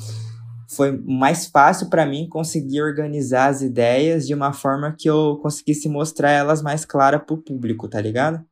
[0.75, 5.87] foi mais fácil para mim conseguir organizar as ideias de uma forma que eu conseguisse
[5.87, 8.43] mostrar elas mais claras pro público, tá ligado?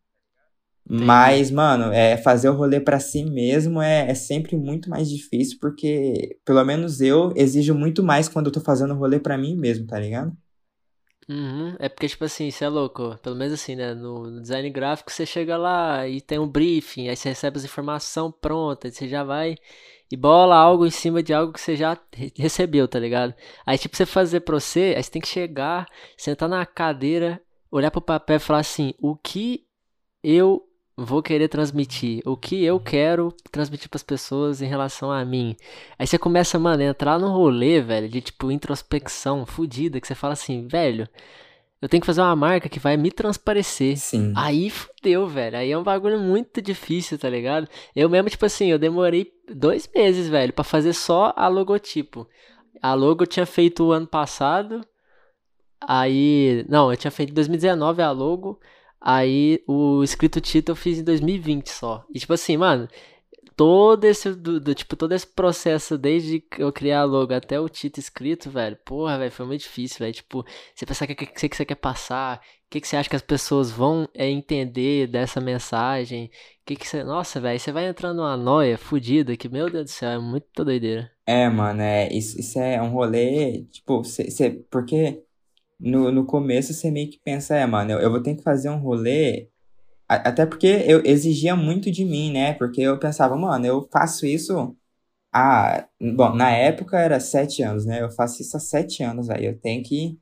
[0.90, 1.06] Entendi.
[1.06, 5.60] Mas, mano, é, fazer o rolê para si mesmo é, é sempre muito mais difícil,
[5.62, 9.56] porque, pelo menos eu, exijo muito mais quando eu tô fazendo o rolê para mim
[9.56, 10.36] mesmo, tá ligado?
[11.30, 11.76] Uhum.
[11.78, 13.16] É porque, tipo assim, você é louco.
[13.22, 13.94] Pelo menos assim, né?
[13.94, 17.64] No, no, design gráfico, você chega lá e tem um briefing, aí você recebe as
[17.66, 19.56] informações prontas, você já vai
[20.12, 21.96] e bola algo em cima de algo que você já
[22.36, 23.36] recebeu, tá ligado?
[23.64, 25.86] Aí, tipo, você fazer pra você, aí você tem que chegar,
[26.18, 29.68] sentar na cadeira, olhar pro papel e falar assim: o que
[30.24, 30.69] eu
[31.06, 35.56] vou querer transmitir, o que eu quero transmitir para as pessoas em relação a mim.
[35.98, 40.16] Aí você começa, mano, a entrar no rolê, velho, de tipo introspecção fudida, que você
[40.16, 41.08] fala assim, velho,
[41.82, 43.98] eu tenho que fazer uma marca que vai me transparecer.
[43.98, 44.34] Sim.
[44.36, 45.58] Aí fudeu, velho.
[45.58, 47.68] Aí é um bagulho muito difícil, tá ligado?
[47.96, 52.28] Eu mesmo, tipo assim, eu demorei dois meses, velho, para fazer só a logotipo.
[52.82, 54.86] A logo eu tinha feito o ano passado.
[55.80, 56.66] Aí.
[56.68, 58.60] Não, eu tinha feito em 2019 a logo.
[59.02, 62.06] Aí o escrito título eu fiz em 2020 só.
[62.14, 62.88] E tipo assim, mano,
[63.56, 67.68] todo esse do, do, tipo todo esse processo desde eu criar a logo até o
[67.68, 68.78] título escrito, velho.
[68.86, 70.14] Porra, velho, foi muito difícil, velho.
[70.14, 73.18] Tipo, você pensar que, que, que você quer passar, o que, que você acha que
[73.18, 76.32] as pessoas vão é, entender dessa mensagem,
[76.66, 79.90] que que você, nossa, velho, você vai entrando numa noia fodida que meu Deus do
[79.90, 81.12] céu, é muito doideira.
[81.26, 85.22] É, mano, é, isso, isso é um rolê, tipo, você, porque
[85.80, 88.70] no, no começo você meio que pensa, é, mano, eu, eu vou ter que fazer
[88.70, 89.50] um rolê.
[90.08, 92.54] Até porque eu exigia muito de mim, né?
[92.54, 94.76] Porque eu pensava, mano, eu faço isso
[95.32, 95.88] há.
[96.02, 98.02] Bom, na época era sete anos, né?
[98.02, 100.20] Eu faço isso há sete anos, aí eu tenho que.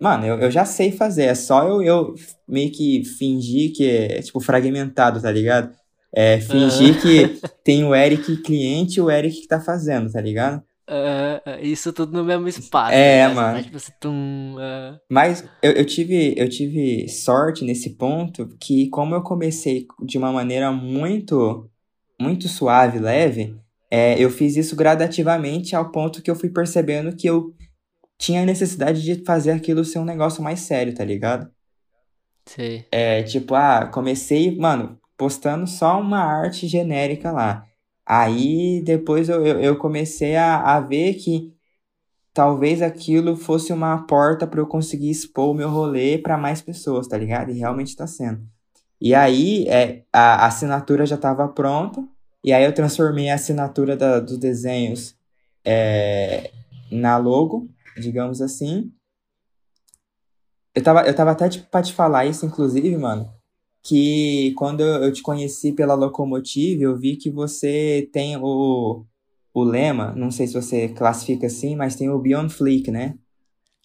[0.00, 2.14] Mano, eu, eu já sei fazer, é só eu, eu
[2.48, 5.72] meio que fingir que é, tipo, fragmentado, tá ligado?
[6.12, 7.00] É, fingir uhum.
[7.00, 10.62] que tem o Eric cliente e o Eric que tá fazendo, tá ligado?
[10.88, 12.92] Uh, isso tudo no mesmo espaço.
[12.92, 13.34] É, né?
[13.34, 13.62] mano.
[13.62, 14.98] Tipo, você, tum, uh...
[15.10, 20.32] Mas eu, eu, tive, eu tive sorte nesse ponto que, como eu comecei de uma
[20.32, 21.70] maneira muito,
[22.20, 23.56] muito suave, leve,
[23.90, 27.54] é, eu fiz isso gradativamente ao ponto que eu fui percebendo que eu
[28.18, 31.50] tinha necessidade de fazer aquilo ser um negócio mais sério, tá ligado?
[32.46, 32.84] Sim.
[32.90, 37.66] É, tipo, ah, comecei, mano, postando só uma arte genérica lá.
[38.06, 41.54] Aí depois eu, eu, comecei a, a ver que
[42.34, 47.06] talvez aquilo fosse uma porta para eu conseguir expor o meu rolê para mais pessoas,
[47.08, 47.50] tá ligado?
[47.50, 48.42] E realmente tá sendo.
[49.00, 52.06] E aí é, a, a assinatura já estava pronta,
[52.44, 55.16] e aí eu transformei a assinatura da, dos desenhos
[55.64, 56.50] é,
[56.90, 58.92] na logo, digamos assim.
[60.74, 63.41] Eu tava, eu tava até tipo, pra te falar isso, inclusive, mano
[63.82, 69.04] que quando eu te conheci pela Locomotive, eu vi que você tem o,
[69.52, 73.16] o lema, não sei se você classifica assim, mas tem o Beyond Flick, né?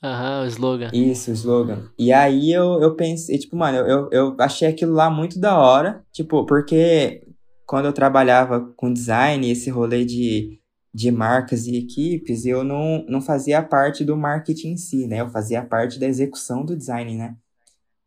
[0.04, 0.92] Aham, o slogan.
[0.94, 1.90] Isso, o slogan.
[1.98, 6.06] E aí eu, eu pensei, tipo, mano, eu, eu achei aquilo lá muito da hora,
[6.12, 7.24] tipo, porque
[7.66, 10.60] quando eu trabalhava com design, esse rolê de,
[10.94, 15.22] de marcas e equipes, eu não, não fazia parte do marketing em si, né?
[15.22, 17.36] Eu fazia parte da execução do design, né?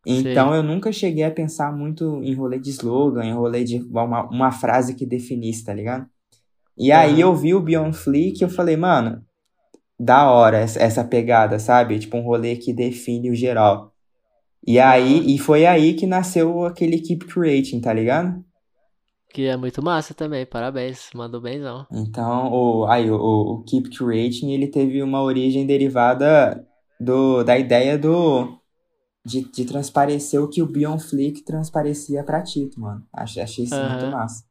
[0.06, 4.28] Então eu nunca cheguei a pensar muito em rolê de slogan, em rolê de uma,
[4.28, 6.06] uma frase que definisse, tá ligado?
[6.76, 9.22] E aí eu vi o Beyond Flick e eu falei, mano,
[9.98, 11.98] da hora essa pegada, sabe?
[11.98, 13.92] Tipo um rolê que define o geral.
[14.66, 18.44] E aí, e foi aí que nasceu aquele Keep Creating, tá ligado?
[19.32, 21.86] Que é muito massa também, parabéns, mandou benzão.
[21.92, 26.66] Então, o, aí, o, o Keep Curating, ele teve uma origem derivada
[26.98, 28.60] do, da ideia do
[29.24, 33.06] de, de transparecer o que o Beyond Flick transparecia pra Tito, mano.
[33.12, 34.44] Achei, achei isso muito massa.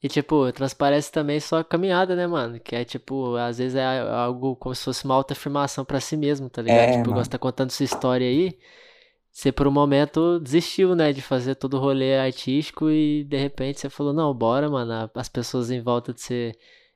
[0.00, 2.60] E, tipo, transparece também sua caminhada, né, mano?
[2.60, 6.48] Que é, tipo, às vezes é algo como se fosse uma autoafirmação para si mesmo,
[6.48, 6.90] tá ligado?
[6.90, 8.56] É, tipo, você tá contando sua história aí,
[9.32, 13.80] você por um momento desistiu, né, de fazer todo o rolê artístico e de repente
[13.80, 16.52] você falou, não, bora, mano, as pessoas em volta de você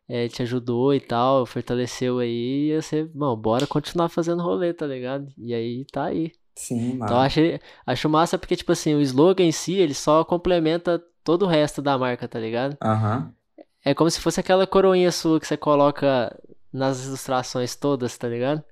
[0.08, 4.86] é, te ajudou e tal, fortaleceu aí, e você, bom, bora continuar fazendo rolê, tá
[4.86, 5.28] ligado?
[5.38, 6.32] E aí tá aí.
[6.54, 7.04] Sim, mano.
[7.04, 7.40] Então acho,
[7.86, 11.80] acho massa porque, tipo assim, o slogan em si, ele só complementa todo o resto
[11.80, 12.76] da marca, tá ligado?
[12.82, 13.18] Aham.
[13.18, 13.64] Uhum.
[13.84, 16.36] É como se fosse aquela coroinha sua que você coloca
[16.72, 18.62] nas ilustrações todas, tá ligado?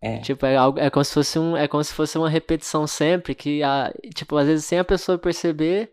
[0.00, 0.18] É.
[0.18, 3.34] Tipo, é, algo, é como se fosse um, é como se fosse uma repetição sempre
[3.34, 5.92] que a, tipo, às vezes sem a pessoa perceber,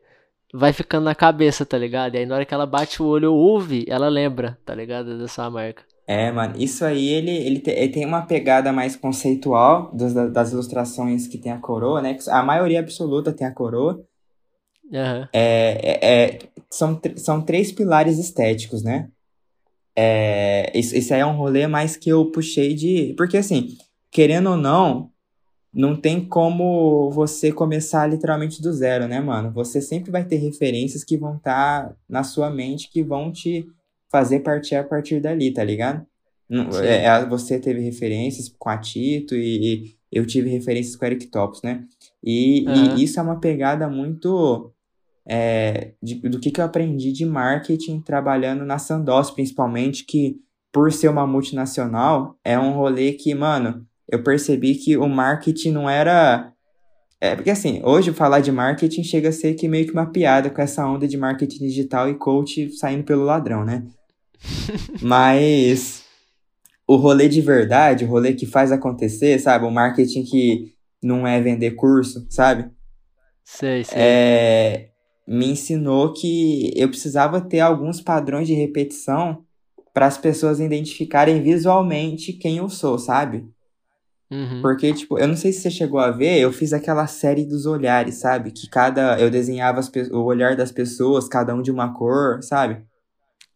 [0.54, 2.16] vai ficando na cabeça, tá ligado?
[2.16, 5.18] E aí na hora que ela bate o olho ou ouve, ela lembra, tá ligado?
[5.18, 5.84] Da sua marca.
[6.10, 10.54] É, mano, isso aí ele, ele, te, ele tem uma pegada mais conceitual das, das
[10.54, 12.18] ilustrações que tem a coroa, né?
[12.30, 14.02] A maioria absoluta tem a coroa.
[14.90, 15.28] Uhum.
[15.34, 16.40] É, é, é,
[16.70, 19.10] são, são três pilares estéticos, né?
[19.94, 23.14] É, isso, isso aí é um rolê mais que eu puxei de.
[23.18, 23.76] Porque, assim,
[24.10, 25.12] querendo ou não,
[25.74, 29.52] não tem como você começar literalmente do zero, né, mano?
[29.52, 33.68] Você sempre vai ter referências que vão estar tá na sua mente que vão te
[34.10, 36.06] fazer partir a partir dali, tá ligado?
[36.82, 41.08] É, é, você teve referências com a Tito e, e eu tive referências com o
[41.08, 41.84] Eric Tops, né?
[42.24, 42.98] E, uhum.
[42.98, 44.74] e isso é uma pegada muito
[45.28, 50.38] é, de, do que, que eu aprendi de marketing trabalhando na Sandoz, principalmente, que
[50.72, 55.90] por ser uma multinacional, é um rolê que, mano, eu percebi que o marketing não
[55.90, 56.54] era.
[57.20, 60.50] É, porque assim, hoje falar de marketing chega a ser que meio que uma piada
[60.50, 63.86] com essa onda de marketing digital e coach saindo pelo ladrão, né?
[65.02, 66.04] Mas
[66.88, 69.66] o rolê de verdade, o rolê que faz acontecer, sabe?
[69.66, 72.70] O marketing que não é vender curso, sabe?
[73.44, 73.98] Sei, sei.
[74.00, 74.90] É,
[75.28, 79.44] me ensinou que eu precisava ter alguns padrões de repetição
[79.94, 83.46] para as pessoas identificarem visualmente quem eu sou, sabe?
[84.30, 84.62] Uhum.
[84.62, 87.66] Porque, tipo, eu não sei se você chegou a ver, eu fiz aquela série dos
[87.66, 88.52] olhares, sabe?
[88.52, 89.20] Que cada.
[89.20, 92.84] Eu desenhava as, o olhar das pessoas, cada um de uma cor, sabe?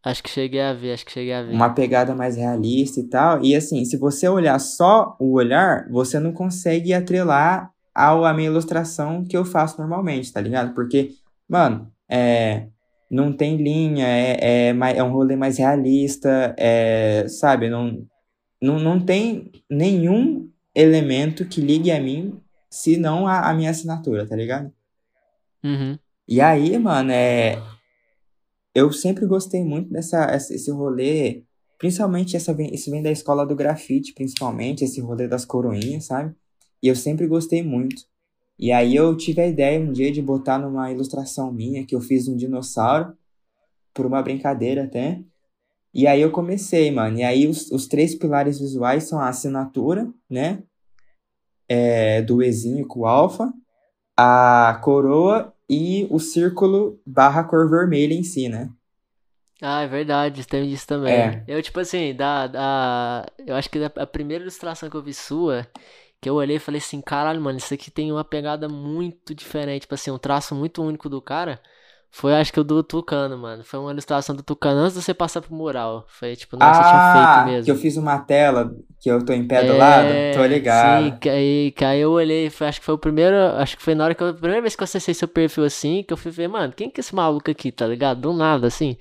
[0.03, 1.53] Acho que cheguei a ver, acho que cheguei a ver.
[1.53, 3.43] Uma pegada mais realista e tal.
[3.43, 8.49] E assim, se você olhar só o olhar, você não consegue atrelar ao, a minha
[8.49, 10.73] ilustração que eu faço normalmente, tá ligado?
[10.73, 11.11] Porque,
[11.47, 12.67] mano, é,
[13.11, 17.69] não tem linha, é, é, é um rolê mais realista, é, sabe?
[17.69, 18.03] Não,
[18.59, 24.27] não, não tem nenhum elemento que ligue a mim, se não a, a minha assinatura,
[24.27, 24.71] tá ligado?
[25.63, 25.97] Uhum.
[26.27, 27.61] E aí, mano, é
[28.73, 31.43] eu sempre gostei muito dessa esse rolê,
[31.77, 36.33] principalmente essa vem, isso vem da escola do grafite, principalmente esse rolê das coroinhas, sabe?
[36.81, 38.03] E eu sempre gostei muito.
[38.57, 42.01] E aí eu tive a ideia um dia de botar numa ilustração minha que eu
[42.01, 43.15] fiz um dinossauro
[43.93, 45.21] por uma brincadeira até.
[45.93, 47.17] E aí eu comecei, mano.
[47.17, 50.63] E aí os, os três pilares visuais são a assinatura, né?
[51.67, 53.51] É, do Ezinho com o alfa,
[54.17, 58.69] a coroa e o círculo barra cor vermelha em si, né?
[59.61, 61.13] Ah, é verdade, tem isso também.
[61.13, 61.43] É.
[61.47, 65.67] Eu, tipo assim, da, da, eu acho que a primeira ilustração que eu vi sua,
[66.19, 69.81] que eu olhei e falei assim, caralho, mano, isso aqui tem uma pegada muito diferente,
[69.81, 71.61] tipo assim, um traço muito único do cara.
[72.13, 73.63] Foi, acho que o do Tucano, mano.
[73.63, 76.05] Foi uma ilustração do Tucano antes de você passar pro mural.
[76.09, 77.65] Foi tipo, não, ah, você tinha feito mesmo.
[77.65, 80.07] que eu fiz uma tela que eu tô em pé do é, lado?
[80.35, 81.05] Tô ligado.
[81.05, 83.83] Sim, que aí, que aí eu olhei, foi, acho que foi o primeiro, acho que
[83.83, 86.11] foi na hora que eu, a primeira vez que eu acessei seu perfil assim, que
[86.11, 88.19] eu fui ver, mano, quem que é esse maluco aqui, tá ligado?
[88.19, 88.97] Do nada, assim.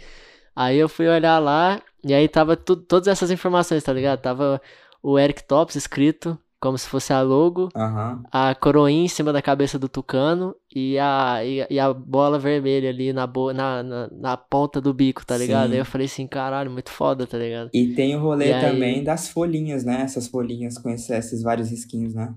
[0.54, 4.20] Aí eu fui olhar lá, e aí tava tudo, todas essas informações, tá ligado?
[4.20, 4.62] Tava
[5.02, 8.22] o Eric Tops escrito, como se fosse a logo, uhum.
[8.30, 12.90] a coroinha em cima da cabeça do tucano e a, e, e a bola vermelha
[12.90, 15.68] ali na, bo, na, na, na, ponta do bico, tá ligado?
[15.68, 15.72] Sim.
[15.72, 17.70] Aí eu falei assim, caralho, muito foda, tá ligado?
[17.72, 19.04] E tem o rolê e também aí...
[19.04, 20.02] das folhinhas, né?
[20.02, 22.34] Essas folhinhas com esses, esses vários risquinhos, né?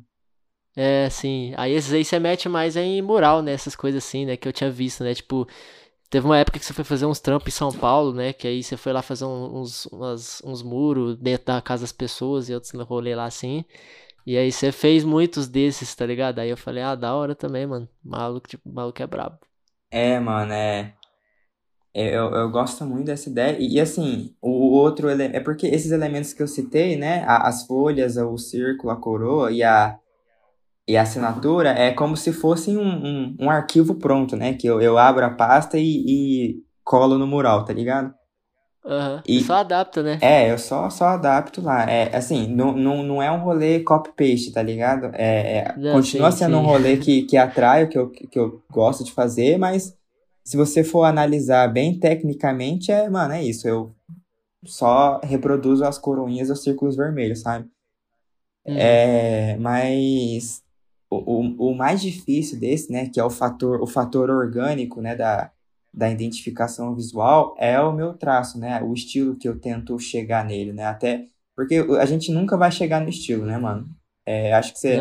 [0.76, 1.54] É, sim.
[1.58, 3.52] Aí esses aí você mete mais em mural, né?
[3.52, 4.38] Essas coisas assim, né?
[4.38, 5.14] Que eu tinha visto, né?
[5.14, 5.46] Tipo,
[6.14, 8.34] Teve uma época que você foi fazer uns trampos em São Paulo, né?
[8.34, 12.50] Que aí você foi lá fazer uns, umas, uns muros dentro da casa das pessoas
[12.50, 13.66] e outros rolê lá assim.
[14.26, 16.40] E aí você fez muitos desses, tá ligado?
[16.40, 17.88] Aí eu falei, ah, da hora também, mano.
[18.04, 19.40] Maluco, tipo, maluco é brabo.
[19.92, 20.96] É, mano, é.
[21.94, 22.16] é.
[22.16, 23.58] Eu, eu gosto muito dessa ideia.
[23.60, 25.36] E, e assim, o outro elemento.
[25.38, 27.24] É porque esses elementos que eu citei, né?
[27.28, 30.00] As folhas, o círculo, a coroa e a.
[30.88, 34.54] e assinatura é como se fosse um, um, um arquivo pronto, né?
[34.56, 38.14] Que eu, eu abro a pasta e, e colo no mural, tá ligado?
[38.86, 39.22] Uhum.
[39.26, 40.19] E só adapta, né?
[40.22, 41.89] É, eu só, só adapto lá.
[41.89, 45.10] É, assim, não, não, não é um rolê copy-paste, tá ligado?
[45.13, 46.62] É, é não, continua sim, sendo sim.
[46.62, 49.98] um rolê que, que atrai, que eu, que eu gosto de fazer, mas
[50.43, 53.67] se você for analisar bem tecnicamente, é, mano, é isso.
[53.67, 53.96] Eu
[54.65, 57.65] só reproduzo as coroinhas os círculos vermelhos, sabe?
[58.65, 58.76] Hum.
[58.78, 60.62] É, mas
[61.10, 65.15] o, o, o mais difícil desse, né, que é o fator, o fator orgânico, né,
[65.15, 65.52] da,
[65.93, 68.82] da identificação visual é o meu traço, né?
[68.82, 70.86] O estilo que eu tento chegar nele, né?
[70.86, 71.25] Até
[71.56, 73.88] porque a gente nunca vai chegar no estilo, né, mano?
[74.25, 74.97] É, acho que você,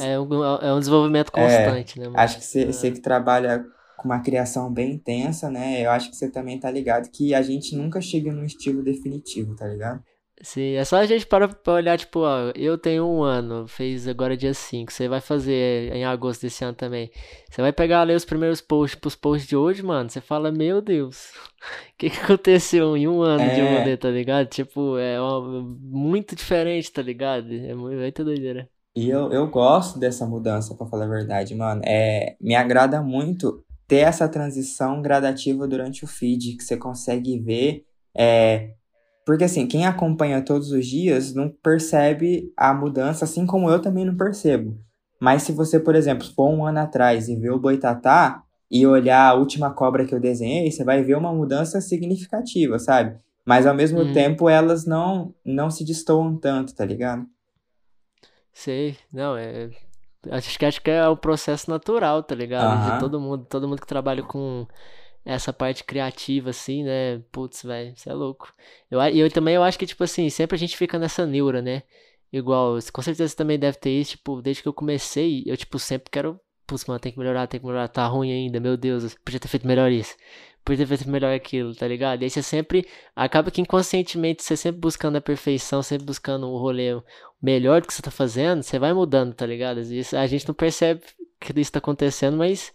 [0.00, 2.08] é, um, é um desenvolvimento constante, é, né?
[2.08, 2.20] Mano?
[2.20, 2.66] Acho que você, é.
[2.66, 3.64] você que trabalha
[3.96, 5.84] com uma criação bem intensa, né?
[5.84, 9.56] Eu acho que você também tá ligado que a gente nunca chega num estilo definitivo,
[9.56, 10.02] tá ligado?
[10.44, 14.08] Sim, é só a gente parar pra olhar, tipo, ó, eu tenho um ano, fez
[14.08, 17.12] agora dia 5, você vai fazer em agosto desse ano também.
[17.48, 20.82] Você vai pegar ler os primeiros posts pros posts de hoje, mano, você fala, meu
[20.82, 21.40] Deus, o
[21.96, 23.54] que que aconteceu em um ano é...
[23.54, 24.48] de um tá ligado?
[24.48, 27.46] Tipo, é uma, muito diferente, tá ligado?
[27.54, 28.68] É muito doideira.
[28.96, 31.82] E eu, eu gosto dessa mudança, pra falar a verdade, mano.
[31.86, 37.84] É, me agrada muito ter essa transição gradativa durante o feed, que você consegue ver
[38.12, 38.74] é,
[39.24, 44.04] porque assim, quem acompanha todos os dias não percebe a mudança, assim como eu também
[44.04, 44.78] não percebo.
[45.20, 49.28] Mas se você, por exemplo, for um ano atrás e ver o Boitatá e olhar
[49.28, 53.16] a última cobra que eu desenhei, você vai ver uma mudança significativa, sabe?
[53.44, 54.12] Mas ao mesmo hum.
[54.12, 57.26] tempo elas não não se destoam tanto, tá ligado?
[58.52, 59.70] Sei, não, é.
[60.30, 62.92] Acho que acho que é o processo natural, tá ligado?
[62.92, 64.66] De todo mundo, todo mundo que trabalha com
[65.24, 67.20] essa parte criativa, assim, né?
[67.30, 68.52] Putz, velho, você é louco.
[68.90, 71.82] Eu, eu também eu acho que, tipo assim, sempre a gente fica nessa neura, né?
[72.32, 75.78] Igual, com certeza você também deve ter isso, tipo, desde que eu comecei, eu, tipo,
[75.78, 76.40] sempre quero.
[76.66, 79.48] Putz, mano, tem que melhorar, tem que melhorar, tá ruim ainda, meu Deus, podia ter
[79.48, 80.16] feito melhor isso.
[80.64, 82.22] Podia ter feito melhor aquilo, tá ligado?
[82.22, 82.86] E aí você sempre.
[83.16, 87.00] Acaba que inconscientemente você sempre buscando a perfeição, sempre buscando o rolê
[87.42, 89.80] melhor do que você tá fazendo, você vai mudando, tá ligado?
[89.80, 91.02] A gente não percebe
[91.40, 92.72] que isso tá acontecendo, mas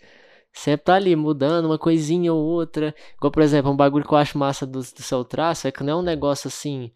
[0.58, 2.94] Sempre tá ali mudando uma coisinha ou outra.
[3.16, 5.84] Igual, por exemplo, um bagulho que eu acho massa do, do seu traço é que
[5.84, 6.92] não é um negócio assim.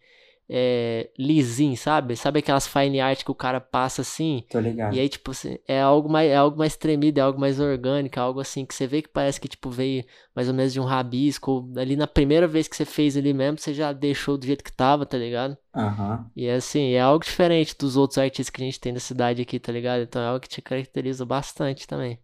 [0.54, 2.14] É, lisinho, sabe?
[2.16, 4.44] Sabe aquelas fine art que o cara passa assim?
[4.50, 4.94] Tô ligado.
[4.94, 5.30] E aí, tipo,
[5.66, 8.74] é algo mais, é algo mais tremido, é algo mais orgânico, é algo assim que
[8.74, 11.70] você vê que parece que, tipo, veio mais ou menos de um rabisco.
[11.76, 14.72] Ali na primeira vez que você fez ali mesmo, você já deixou do jeito que
[14.72, 15.56] tava, tá ligado?
[15.74, 16.24] Uhum.
[16.36, 19.58] E assim, é algo diferente dos outros artistas que a gente tem da cidade aqui,
[19.58, 20.02] tá ligado?
[20.02, 22.18] Então é algo que te caracteriza bastante também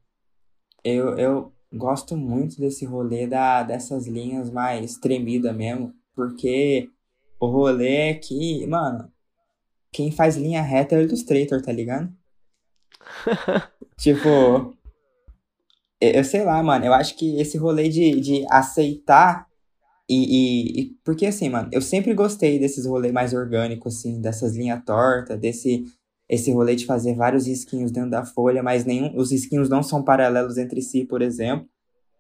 [0.96, 6.90] eu, eu gosto muito desse rolê da, dessas linhas mais tremidas mesmo, porque
[7.40, 9.10] o rolê é que, mano,
[9.92, 12.12] quem faz linha reta é o Illustrator, tá ligado?
[13.96, 14.76] tipo,
[16.00, 19.48] eu sei lá, mano, eu acho que esse rolê de, de aceitar
[20.08, 24.56] e, e, e, Porque assim, mano, eu sempre gostei desses rolês mais orgânicos, assim, dessas
[24.56, 25.84] linhas tortas, desse
[26.28, 30.02] esse rolê de fazer vários risquinhos dentro da folha, mas nenhum, os risquinhos não são
[30.02, 31.66] paralelos entre si, por exemplo.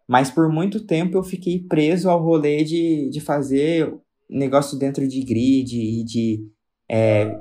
[0.06, 3.94] Mas por muito tempo eu fiquei preso ao rolê de, de fazer
[4.28, 6.46] negócio dentro de grid e de
[6.90, 7.38] é,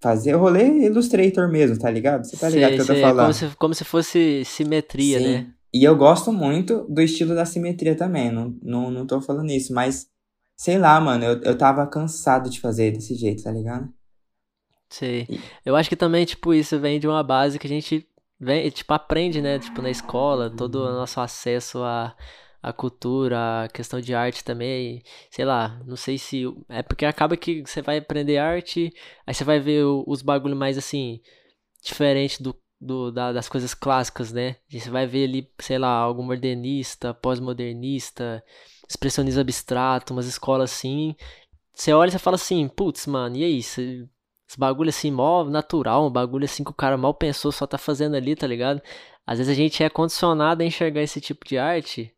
[0.00, 2.24] fazer o rolê Illustrator mesmo, tá ligado?
[2.24, 3.24] Você tá ligado sei, que eu tô falando?
[3.24, 5.24] Como se, como se fosse simetria, Sim.
[5.24, 5.50] né?
[5.72, 9.74] E eu gosto muito do estilo da simetria também, não, não, não tô falando isso,
[9.74, 10.06] mas
[10.56, 13.88] sei lá, mano, eu, eu tava cansado de fazer desse jeito, tá ligado?
[14.94, 15.26] Sei.
[15.66, 18.94] Eu acho que também, tipo, isso vem de uma base que a gente vem, tipo,
[18.94, 19.58] aprende, né?
[19.58, 22.16] Tipo, na escola, todo o nosso acesso à,
[22.62, 25.02] à cultura, a questão de arte também.
[25.30, 26.44] Sei lá, não sei se.
[26.68, 28.92] É porque acaba que você vai aprender arte,
[29.26, 31.20] aí você vai ver os bagulho mais assim,
[31.82, 34.56] diferente do, do, da, das coisas clássicas, né?
[34.70, 38.44] Você vai ver ali, sei lá, algo modernista, pós-modernista,
[38.88, 41.16] expressionismo abstrato, umas escolas assim.
[41.74, 43.60] Você olha e você fala assim, putz, mano, e aí?
[43.60, 44.08] Você
[44.48, 47.78] esse bagulho assim, mó natural, um bagulho assim que o cara mal pensou, só tá
[47.78, 48.80] fazendo ali, tá ligado?
[49.26, 52.14] Às vezes a gente é condicionado a enxergar esse tipo de arte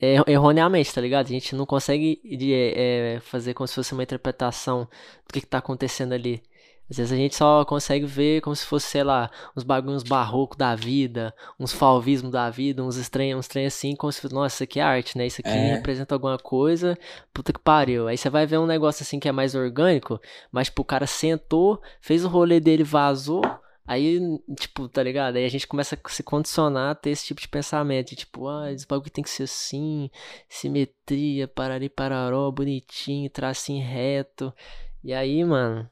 [0.00, 1.26] é, erroneamente, tá ligado?
[1.26, 4.88] A gente não consegue é, é, fazer como se fosse uma interpretação
[5.26, 6.42] do que, que tá acontecendo ali.
[6.90, 10.58] Às vezes a gente só consegue ver como se fosse, sei lá, uns bagulhos barrocos
[10.58, 14.56] da vida, uns falvismos da vida, uns estranhos, uns estranhos assim, como se fosse, nossa,
[14.56, 15.26] isso aqui é arte, né?
[15.26, 15.74] Isso aqui é.
[15.76, 16.98] representa alguma coisa,
[17.32, 18.08] puta que pariu.
[18.08, 20.20] Aí você vai ver um negócio assim que é mais orgânico,
[20.50, 23.42] mas tipo, o cara sentou, fez o rolê dele, vazou,
[23.86, 24.20] Aí,
[24.56, 25.34] tipo, tá ligado?
[25.34, 28.10] Aí a gente começa a se condicionar a ter esse tipo de pensamento.
[28.10, 30.08] De, tipo, ah, esse bagulho tem que ser assim,
[30.48, 34.54] simetria, parari pararó, bonitinho, tracinho reto.
[35.02, 35.90] E aí, mano,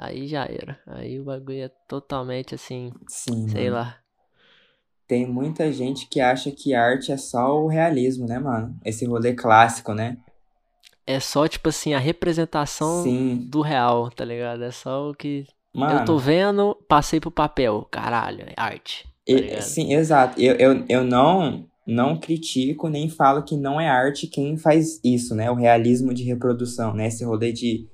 [0.00, 0.80] aí já era.
[0.86, 3.76] Aí o bagulho é totalmente assim, Sim, sei mano.
[3.76, 4.02] lá.
[5.06, 8.74] Tem muita gente que acha que arte é só o realismo, né, mano?
[8.82, 10.16] Esse rolê clássico, né?
[11.06, 14.62] É só, tipo assim, a representação Sim, do real, tá ligado?
[14.64, 15.46] É só o que
[15.88, 16.18] eu tô mano.
[16.18, 17.84] vendo, passei pro papel.
[17.90, 20.40] Caralho, é arte, tá E- sim, exato.
[20.40, 25.34] Eu, eu, eu não, não critico nem falo que não é arte quem faz isso,
[25.34, 25.50] né?
[25.50, 27.06] O realismo de reprodução, né?
[27.08, 27.88] Esse rolê de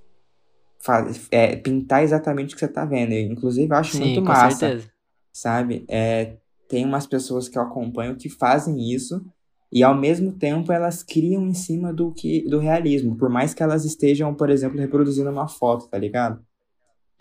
[0.87, 3.13] fa- é, pintar exatamente o que você tá vendo.
[3.13, 4.93] Eu, inclusive, eu acho Sim, muito massa, certeza.
[5.33, 5.85] sabe?
[5.89, 6.37] É,
[6.69, 9.25] tem umas pessoas que eu acompanho que fazem isso
[9.73, 13.63] e, ao mesmo tempo, elas criam em cima do que, do realismo, por mais que
[13.63, 16.45] elas estejam, por exemplo, reproduzindo uma foto, tá ligado?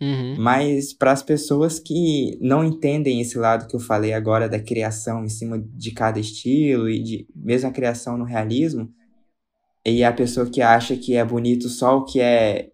[0.02, 0.36] Uhum.
[0.38, 5.24] Mas para as pessoas que não entendem esse lado que eu falei agora da criação
[5.24, 8.92] em cima de cada estilo e de mesmo a criação no realismo,
[9.86, 12.72] e a pessoa que acha que é bonito só o que é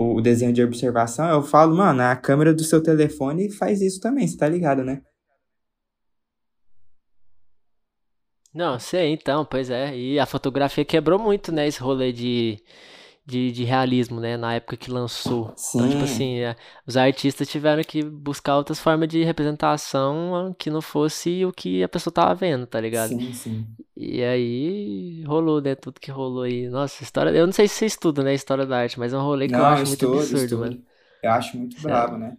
[0.00, 4.26] o desenho de observação, eu falo, mano, a câmera do seu telefone faz isso também,
[4.26, 5.02] você tá ligado, né?
[8.52, 9.96] Não, sei, então, pois é.
[9.96, 12.62] E a fotografia quebrou muito, né, esse rolê de,
[13.30, 15.54] de, de realismo, né, na época que lançou.
[15.74, 16.56] Então, tipo Sim, assim, é,
[16.86, 21.88] os artistas tiveram que buscar outras formas de representação que não fosse o que a
[21.88, 23.16] pessoa tava vendo, tá ligado?
[23.16, 23.76] sim, sim.
[23.96, 26.68] E aí rolou, né, tudo que rolou aí.
[26.68, 27.30] Nossa, história.
[27.30, 29.60] Eu não sei se você estuda, né, história da arte, mas é um rolê que
[29.60, 30.76] eu Não, acho muito estudo, absurdo, mano.
[30.76, 30.84] estudo.
[31.22, 32.36] Eu acho muito Cê é brabo, né?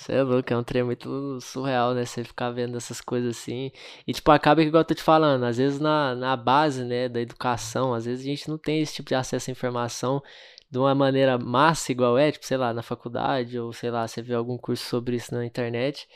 [0.00, 2.06] Você é louco, é um trem muito surreal, né?
[2.06, 3.70] Você ficar vendo essas coisas assim.
[4.06, 7.06] E, tipo, acaba que, igual eu tô te falando, às vezes na, na base, né,
[7.06, 10.22] da educação, às vezes a gente não tem esse tipo de acesso à informação
[10.70, 14.22] de uma maneira massa, igual é, tipo, sei lá, na faculdade, ou sei lá, você
[14.22, 16.08] vê algum curso sobre isso na internet.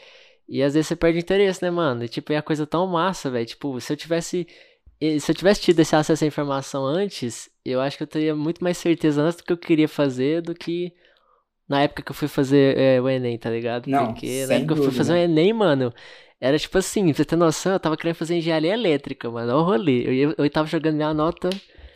[0.49, 2.05] E às vezes você perde interesse, né, mano?
[2.05, 3.45] E, tipo, é a coisa tão massa, velho.
[3.47, 4.47] Tipo, se eu tivesse.
[5.20, 8.64] Se eu tivesse tido esse acesso à informação antes, eu acho que eu teria muito
[8.64, 10.95] mais certeza antes do que eu queria fazer do que
[11.68, 13.88] na época que eu fui fazer é, o Enem, tá ligado?
[13.88, 15.16] Não, Porque na época que eu fui fazer o.
[15.16, 15.92] Enem, mano,
[16.40, 19.58] era tipo assim, pra você ter noção, eu tava querendo fazer engenharia elétrica, mano, olha
[19.60, 20.06] o rolê.
[20.06, 21.48] Eu, ia- eu tava jogando minha nota,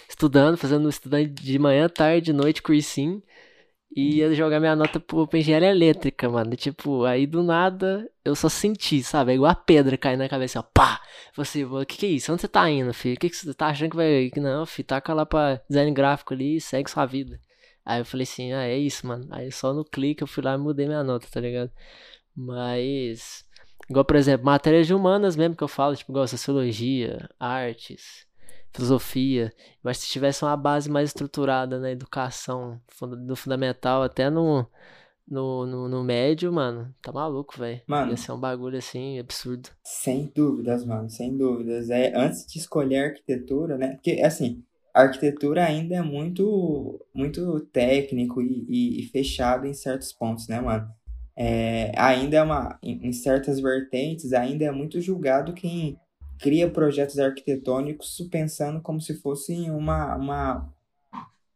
[0.09, 3.23] estudando, fazendo estudando de manhã, tarde, noite, cursinho,
[3.95, 6.53] e ia jogar minha nota pro, pra engenharia elétrica, mano.
[6.55, 9.33] E, tipo, aí do nada eu só senti, sabe?
[9.33, 11.01] É igual a pedra caindo na cabeça, ó, pá!
[11.35, 12.33] Você, o que que é isso?
[12.33, 13.17] Onde você tá indo, filho?
[13.17, 14.31] O que que você tá achando que vai.
[14.37, 17.41] Não, filho, taca lá pra design gráfico ali e segue sua vida.
[17.89, 19.27] Aí eu falei assim, ah, é isso, mano.
[19.31, 21.71] Aí só no clique eu fui lá e mudei minha nota, tá ligado?
[22.37, 23.47] Mas,
[23.89, 28.27] igual, por exemplo, matérias de humanas mesmo que eu falo, tipo, igual sociologia, artes,
[28.75, 29.51] filosofia.
[29.83, 32.79] Que se tivesse uma base mais estruturada na educação,
[33.27, 34.67] do fundamental até no,
[35.27, 37.79] no, no, no médio, mano, tá maluco, velho.
[37.79, 39.71] Ia Mano, ser um bagulho assim, absurdo.
[39.83, 41.89] Sem dúvidas, mano, sem dúvidas.
[41.89, 43.95] É, antes de escolher arquitetura, né?
[43.95, 44.63] Porque, assim,
[44.95, 50.61] a arquitetura ainda é muito, muito técnico e, e- e fechado em certos pontos, né,
[50.61, 50.89] mano?
[51.37, 55.99] É, ainda é uma, em, em certas vertentes, ainda é muito julgado quem
[56.41, 60.75] cria projetos arquitetônicos pensando como se fosse uma, uma,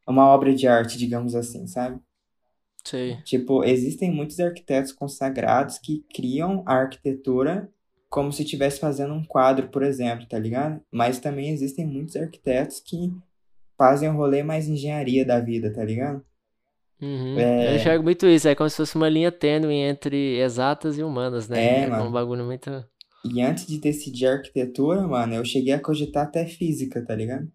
[0.06, 2.00] uma obra de arte, digamos assim, sabe?
[2.84, 3.24] Sei.
[3.24, 7.72] Tipo, existem muitos arquitetos consagrados que criam a arquitetura
[8.12, 10.82] como se estivesse fazendo um quadro, por exemplo, tá ligado?
[10.92, 13.12] Mas também existem muitos arquitetos que
[13.78, 16.24] fazem o rolê mais engenharia da vida, tá ligado?
[17.00, 17.52] Uhum.
[17.58, 21.02] Eu É, enxergo muito isso, é como se fosse uma linha tênue entre exatas e
[21.02, 21.72] humanas, né?
[21.80, 22.12] é, É como um mano.
[22.12, 22.70] bagulho muito.
[23.24, 27.50] E antes de decidir arquitetura, mano, eu cheguei a cogitar até física, tá ligado?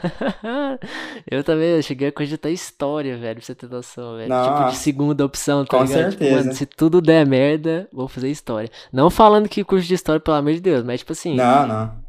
[1.30, 4.34] Eu também, eu cheguei a cogitar história, velho, pra você ter noção, velho.
[4.40, 6.10] Tipo, de segunda opção, tá com ligado?
[6.10, 6.52] Tipo, mano, certeza.
[6.52, 8.70] se tudo der merda, vou fazer história.
[8.92, 12.04] Não falando que curso de história, pelo amor de Deus, mas tipo assim, Não, não.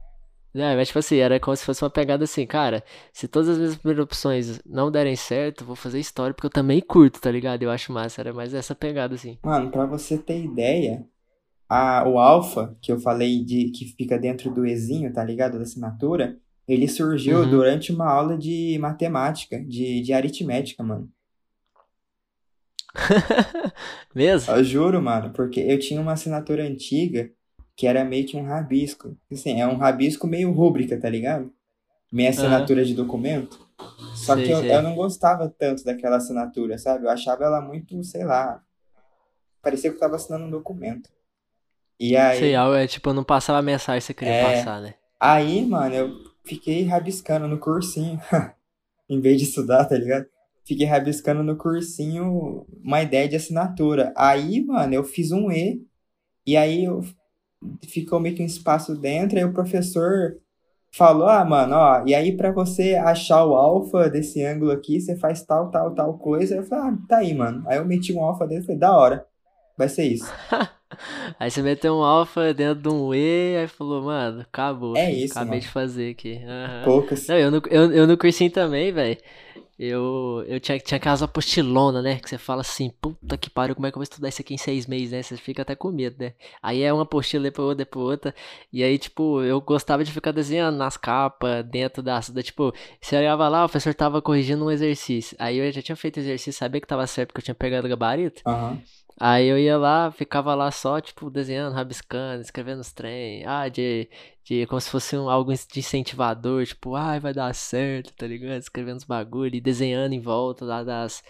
[0.53, 3.57] né, mas tipo assim, era como se fosse uma pegada assim, cara, se todas as
[3.57, 7.63] minhas primeiras opções não derem certo, vou fazer história, porque eu também curto, tá ligado?
[7.63, 9.37] Eu acho massa, era mais essa pegada, assim.
[9.43, 11.05] Mano, pra você ter ideia,
[11.69, 15.57] a, o alfa, que eu falei de que fica dentro do Ezinho, tá ligado?
[15.57, 17.49] Da assinatura, ele surgiu Uhum.
[17.49, 21.11] durante uma aula de matemática, de, de aritmética, mano.
[24.13, 24.53] Mesmo?
[24.55, 27.31] Eu juro, mano, porque eu tinha uma assinatura antiga
[27.75, 29.17] que era meio que um rabisco.
[29.31, 31.51] Assim, é um rabisco meio rúbrica, tá ligado?
[32.11, 33.59] Minha assinatura de documento.
[34.15, 34.81] Só que sei, eu, eu sei.
[34.81, 37.05] não gostava tanto daquela assinatura, sabe?
[37.05, 38.63] Eu achava ela muito, sei lá,
[39.61, 41.09] parecia que eu tava assinando um documento.
[41.99, 44.81] E Sei, aí, algo é tipo, não passava a mensagem que você queria é, passar,
[44.81, 44.95] né?
[45.19, 48.19] aí, mano, eu fiquei rabiscando no cursinho,
[49.09, 50.25] em vez de estudar, tá ligado?
[50.65, 54.13] Fiquei rabiscando no cursinho uma ideia de assinatura.
[54.15, 55.85] Aí, mano, eu fiz um E,
[56.45, 57.03] e aí eu
[57.87, 60.37] ficou meio que um espaço dentro, aí o professor
[60.91, 65.17] falou, ah, mano, ó, e aí pra você achar o alfa desse ângulo aqui, você
[65.17, 66.55] faz tal, tal, tal coisa.
[66.55, 67.63] Eu falei, ah, tá aí, mano.
[67.67, 69.25] Aí eu meti um alfa e falei, da hora.
[69.77, 70.31] Vai ser isso.
[71.39, 74.95] aí você meteu um alfa dentro de um E, aí falou, mano, acabou.
[74.97, 75.61] É isso, Acabei mano.
[75.61, 76.41] de fazer aqui.
[76.43, 76.83] Uhum.
[76.85, 77.27] Poucas.
[77.27, 79.17] Não, eu no, eu, eu no cursinho também, velho.
[79.77, 82.19] Eu, eu tinha, tinha aquelas apostilonas, né?
[82.19, 84.53] Que você fala assim, puta que pariu, como é que eu vou estudar isso aqui
[84.53, 85.23] em seis meses, né?
[85.23, 86.33] Você fica até com medo, né?
[86.61, 88.35] Aí é uma apostila depois outra, depois outra.
[88.71, 92.29] E aí, tipo, eu gostava de ficar desenhando nas capas, dentro das.
[92.29, 92.71] Da, tipo,
[93.01, 95.35] você olhava lá, o professor tava corrigindo um exercício.
[95.39, 97.89] Aí eu já tinha feito exercício, sabia que tava certo, porque eu tinha pegado o
[97.89, 98.43] gabarito.
[98.45, 98.79] Aham.
[99.19, 103.45] Aí eu ia lá, ficava lá só, tipo, desenhando, rabiscando, escrevendo os trem.
[103.45, 104.09] Ah, de,
[104.43, 108.59] de como se fosse um, algo de incentivador, tipo, ai, vai dar certo, tá ligado?
[108.59, 111.23] Escrevendo os bagulho e desenhando em volta lá das,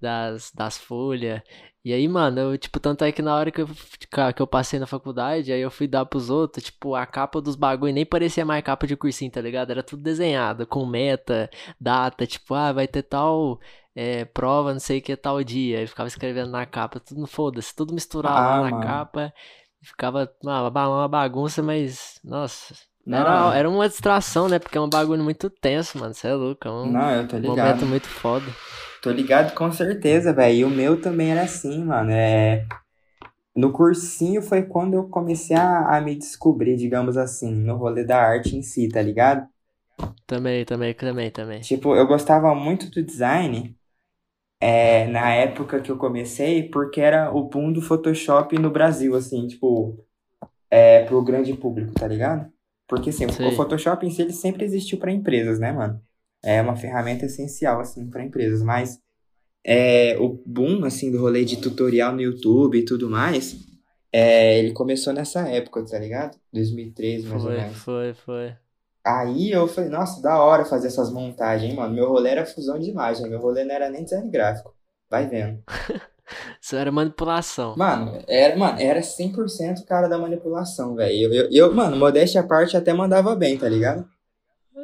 [0.00, 1.42] das, das folhas.
[1.84, 3.66] E aí, mano, eu, tipo, tanto é que na hora que eu,
[4.34, 7.56] que eu passei na faculdade, aí eu fui dar pros outros, tipo, a capa dos
[7.56, 9.70] bagulho nem parecia mais capa de cursinho, tá ligado?
[9.70, 11.48] Era tudo desenhado, com meta,
[11.80, 13.58] data, tipo, ah, vai ter tal
[13.94, 15.82] é, prova, não sei o que, tal dia.
[15.82, 18.86] E ficava escrevendo na capa, tudo, foda-se, tudo misturado Ah, lá na mano.
[18.86, 19.32] capa.
[19.82, 22.74] Ficava uma, uma bagunça, mas, nossa,
[23.06, 24.58] era, era uma distração, né?
[24.58, 27.38] Porque é um bagulho muito tenso, mano, você é louco, é um não, eu tô
[27.38, 27.56] ligado.
[27.56, 28.46] momento muito foda.
[29.02, 30.56] Tô ligado com certeza, velho.
[30.56, 32.10] E o meu também era assim, mano.
[32.10, 32.66] É...
[33.56, 38.20] No cursinho foi quando eu comecei a, a me descobrir, digamos assim, no rolê da
[38.20, 39.46] arte em si, tá ligado?
[40.26, 41.60] Também, também, também, também.
[41.60, 43.76] Tipo, eu gostava muito do design
[44.60, 49.48] é, na época que eu comecei, porque era o boom do Photoshop no Brasil, assim,
[49.48, 49.98] tipo,
[50.70, 52.50] é, pro grande público, tá ligado?
[52.90, 53.52] Porque, assim, o Sei.
[53.52, 56.02] Photoshop em si, ele sempre existiu para empresas, né, mano?
[56.42, 58.98] É uma ferramenta essencial, assim, para empresas, mas
[59.64, 63.56] é, o boom, assim, do rolê de tutorial no YouTube e tudo mais,
[64.12, 66.36] é, ele começou nessa época, tá ligado?
[66.52, 67.76] 2013, mais ou Foi, menos.
[67.76, 68.56] foi, foi.
[69.04, 71.94] Aí eu falei, nossa, da hora fazer essas montagens, hein, mano.
[71.94, 74.74] Meu rolê era fusão de imagem, meu rolê não era nem design gráfico.
[75.08, 75.62] Vai vendo.
[76.60, 77.74] Isso era manipulação.
[77.76, 81.32] Mano, era, mano, era 100% cara da manipulação, velho.
[81.32, 84.08] Eu, eu, eu, mano, modéstia à parte, até mandava bem, tá ligado?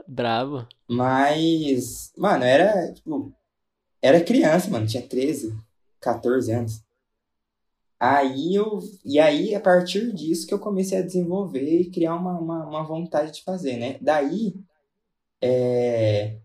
[0.06, 0.66] Bravo.
[0.88, 3.32] Mas, mano, era, tipo,
[4.00, 5.56] era criança, mano, tinha 13,
[6.00, 6.86] 14 anos.
[7.98, 12.38] Aí eu, e aí, a partir disso que eu comecei a desenvolver e criar uma,
[12.38, 13.96] uma, uma vontade de fazer, né?
[14.02, 14.54] Daí,
[15.40, 16.36] é,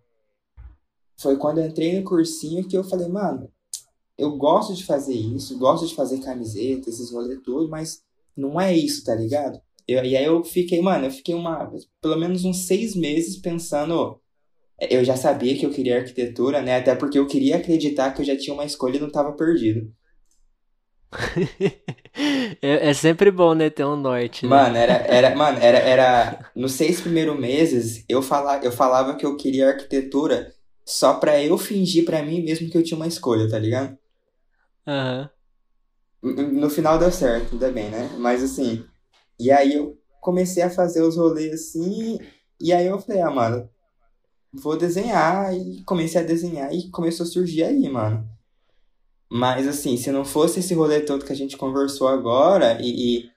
[1.18, 3.52] foi quando eu entrei no cursinho que eu falei, mano,
[4.18, 8.03] eu gosto de fazer isso, gosto de fazer camiseta, esses rolês tudo, mas
[8.36, 9.59] não é isso, tá ligado?
[9.88, 14.20] Eu- e aí eu fiquei, mano, eu fiquei uma, pelo menos uns seis meses pensando.
[14.80, 16.78] Eu já sabia que eu queria arquitetura, né?
[16.78, 19.91] Até porque eu queria acreditar que eu já tinha uma escolha e não tava perdido.
[22.62, 24.59] É, é sempre bom, né, ter um norte, né?
[24.59, 29.26] Mano, era, era, mano, era, era, nos seis primeiros meses, eu falava, eu falava que
[29.26, 30.51] eu queria arquitetura
[30.84, 33.95] só pra eu fingir pra mim mesmo que eu tinha uma escolha, tá ligado?
[34.88, 35.30] Aham.
[36.22, 38.10] No final deu certo, ainda bem, né?
[38.20, 38.86] Mas assim,
[39.40, 42.20] e aí eu comecei a fazer os rolês assim,
[42.60, 43.68] e aí eu falei, ah, mano,
[44.54, 48.28] vou desenhar, e comecei a desenhar e começou a surgir aí, mano.
[49.32, 53.32] Mas assim, se não fosse esse rolê todo que a gente conversou agora, e, e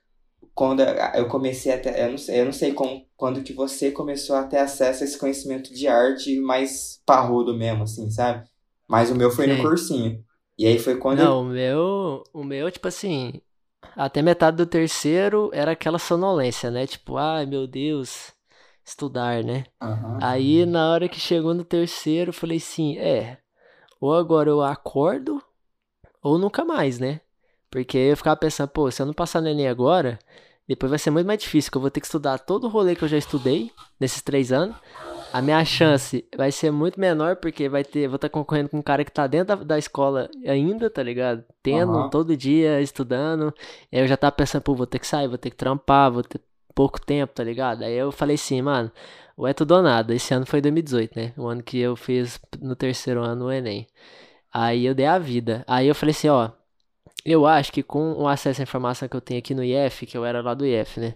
[0.55, 3.91] quando eu comecei a ter, eu não sei, eu não sei como, quando que você
[3.91, 8.47] começou a ter acesso a esse conhecimento de arte mais parrudo mesmo, assim, sabe?
[8.89, 9.63] Mas o meu foi no Sim.
[9.63, 10.25] cursinho.
[10.59, 13.41] E aí foi quando eu Não, o meu, o meu, tipo assim,
[13.97, 16.87] até metade do terceiro era aquela sonolência, né?
[16.87, 18.33] Tipo, ai meu Deus,
[18.85, 19.67] estudar, né?
[19.81, 20.19] Aham.
[20.23, 23.39] Aí na hora que chegou no terceiro, eu falei assim, é,
[24.01, 25.43] ou agora eu acordo,
[26.23, 27.21] ou nunca mais, né?
[27.71, 30.19] Porque eu ficava pensando, pô, se eu não passar no Enem agora,
[30.67, 32.95] depois vai ser muito mais difícil, que eu vou ter que estudar todo o rolê
[32.95, 34.77] que eu já estudei nesses três anos.
[35.35, 38.83] A minha chance vai ser muito menor, porque vai ter, vou estar concorrendo com um
[38.83, 41.45] cara que tá dentro da, da escola ainda, tá ligado?
[41.61, 42.09] Tendo Aham.
[42.09, 43.53] todo dia, estudando.
[43.91, 46.13] E aí eu já tava pensando, pô, vou ter que sair, vou ter que trampar,
[46.13, 46.41] vou ter
[46.73, 47.83] pouco tempo, tá ligado?
[47.83, 48.93] Aí eu falei assim, mano,
[49.37, 50.15] ou é tudo ou nada.
[50.15, 51.33] Esse ano foi 2018, né?
[51.37, 53.89] O ano que eu fiz no terceiro ano o Enem.
[54.53, 55.65] Aí eu dei a vida.
[55.67, 56.51] Aí eu falei assim, ó,
[57.25, 60.17] eu acho que com o acesso à informação que eu tenho aqui no IF, que
[60.17, 61.15] eu era lá do IF, né?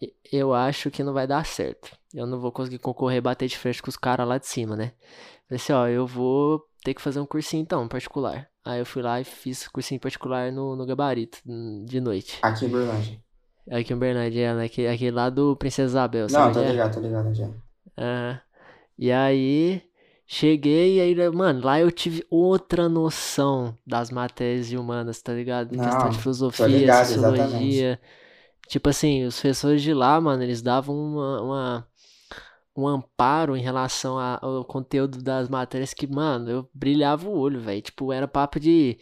[0.00, 1.90] E- Eu acho que não vai dar certo.
[2.14, 4.92] Eu não vou conseguir concorrer bater de frente com os caras lá de cima, né?
[5.48, 8.48] Falei assim, ó, eu vou ter que fazer um cursinho então, particular.
[8.64, 11.38] Aí eu fui lá e fiz cursinho particular no, no Gabarito,
[11.84, 12.38] de noite.
[12.42, 13.20] Aqui em Berlândia.
[13.70, 14.64] Aqui em Bernardia, né?
[14.64, 16.54] Aquele, aquele lá do Princesa Isabel, Não, sabe?
[16.54, 16.72] tô onde é?
[16.72, 17.48] ligado, tô ligado já.
[17.96, 18.40] Aham.
[18.98, 19.82] E aí,
[20.26, 25.76] cheguei e aí, mano, lá eu tive outra noção das matérias humanas, tá ligado?
[25.76, 28.00] Não, Questão de tô filosofia, ligado, sociologia.
[28.68, 31.88] Tipo assim, os professores de lá, mano, eles davam uma, uma,
[32.76, 37.82] um amparo em relação ao conteúdo das matérias que, mano, eu brilhava o olho, velho.
[37.82, 38.98] Tipo, era papo de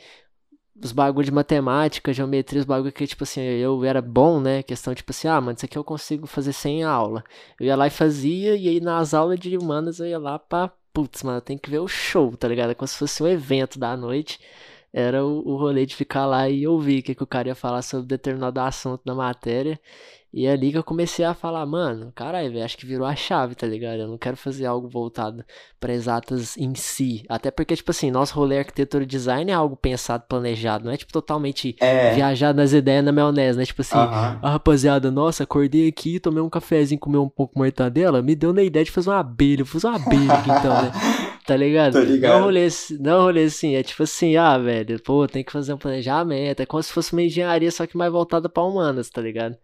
[0.83, 4.62] os bagulho de matemática, geometria, os bagulho que, tipo assim, eu era bom, né?
[4.62, 7.23] Questão, tipo assim, ah, mano, isso aqui eu consigo fazer sem aula.
[7.59, 10.73] Eu ia lá e fazia, e aí nas aulas de humanas eu ia lá pra,
[10.93, 12.71] putz, mano, tem que ver o show, tá ligado?
[12.71, 14.41] É como se fosse um evento da noite.
[14.93, 17.55] Era o, o rolê de ficar lá e ouvir o que, que o cara ia
[17.55, 19.78] falar sobre determinado assunto da matéria.
[20.32, 23.16] E é ali que eu comecei a falar, mano, caralho, velho, acho que virou a
[23.16, 24.01] chave, tá ligado?
[24.01, 25.45] Eu não quero fazer algo voltado
[25.80, 27.24] para exatas em si.
[27.28, 30.97] Até porque, tipo assim, nosso rolê arquitetura e design é algo pensado, planejado, não é
[30.97, 32.14] tipo totalmente é.
[32.14, 33.64] viajado nas ideias na maionese, né?
[33.64, 34.38] Tipo assim, uh -huh.
[34.41, 38.62] ah, rapaziada, nossa, acordei aqui, tomei um cafezinho, comi um pouco mortadela, me deu na
[38.62, 40.93] ideia de fazer uma abelha, eu fiz uma abelha aqui então, né?
[41.51, 41.94] Tá ligado?
[41.94, 42.32] Tô ligado.
[42.32, 42.68] Não rolê,
[43.01, 46.64] não rolê assim, é tipo assim, ah, velho, pô, tem que fazer um planejamento, é
[46.64, 49.59] como se fosse uma engenharia, só que mais voltada para humanas, tá ligado?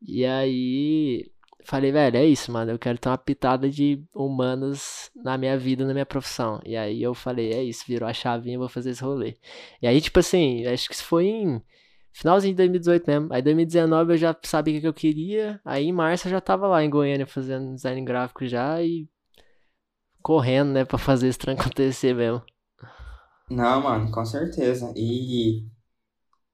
[0.00, 1.30] E aí
[1.62, 2.70] falei, velho, é isso, mano.
[2.70, 6.58] Eu quero ter uma pitada de humanos na minha vida, na minha profissão.
[6.64, 9.36] E aí eu falei, é isso, virou a chavinha, vou fazer esse rolê.
[9.82, 11.60] E aí, tipo assim, acho que isso foi em
[12.14, 13.28] finalzinho de 2018 mesmo.
[13.30, 15.60] Aí 2019 eu já sabia o que eu queria.
[15.66, 19.06] Aí em março eu já tava lá em Goiânia fazendo design gráfico já e
[20.26, 22.42] correndo, né, pra fazer esse trem acontecer mesmo.
[23.48, 24.92] Não, mano, com certeza.
[24.96, 25.64] E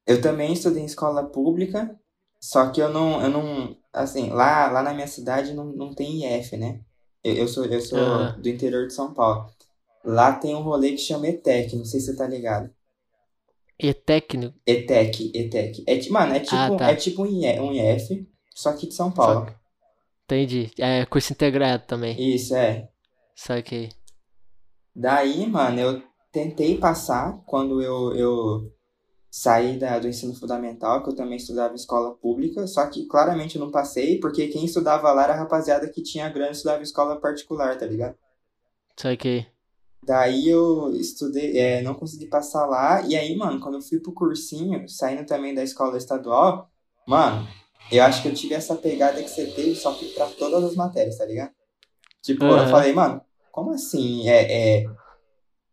[0.07, 1.99] eu também estudei em escola pública
[2.39, 6.39] só que eu não, eu não, assim, lá, lá na minha cidade não, não tem
[6.39, 6.81] IF, né?
[7.25, 8.43] Eu, eu sou, eu sou uhum.
[8.43, 9.49] do interior de São Paulo.
[10.05, 12.69] Lá tem um rolê que chama ETEC, não sei se você tá ligado.
[13.79, 14.53] ETEC?
[14.67, 15.85] ETEC, ETEC.
[15.87, 16.91] É, mano, é tipo, ah, tá.
[16.91, 19.47] é tipo um IF, só que de São Paulo.
[19.47, 19.55] Só...
[20.25, 20.71] Entendi.
[20.79, 22.35] É curso integrado também.
[22.35, 22.92] Isso, é.
[23.45, 23.91] Saquei.
[24.95, 28.73] Daí, mano, eu tentei passar quando eu, eu
[29.29, 33.57] saí da, do ensino fundamental, que eu também estudava em escola pública, só que claramente
[33.57, 36.85] eu não passei, porque quem estudava lá era a rapaziada que tinha grana e estudava
[36.85, 38.15] escola particular, tá ligado?
[39.17, 39.45] que
[40.05, 44.15] Daí eu estudei, é, não consegui passar lá, e aí, mano, quando eu fui pro
[44.15, 46.71] cursinho, saindo também da escola estadual,
[47.09, 47.49] mano,
[47.91, 50.77] eu acho que eu tive essa pegada que você teve, só que pra todas as
[50.77, 51.51] matérias, tá ligado?
[52.23, 52.57] Tipo, uhum.
[52.57, 53.21] eu falei, mano,
[53.53, 54.29] como assim?
[54.29, 54.87] É, é,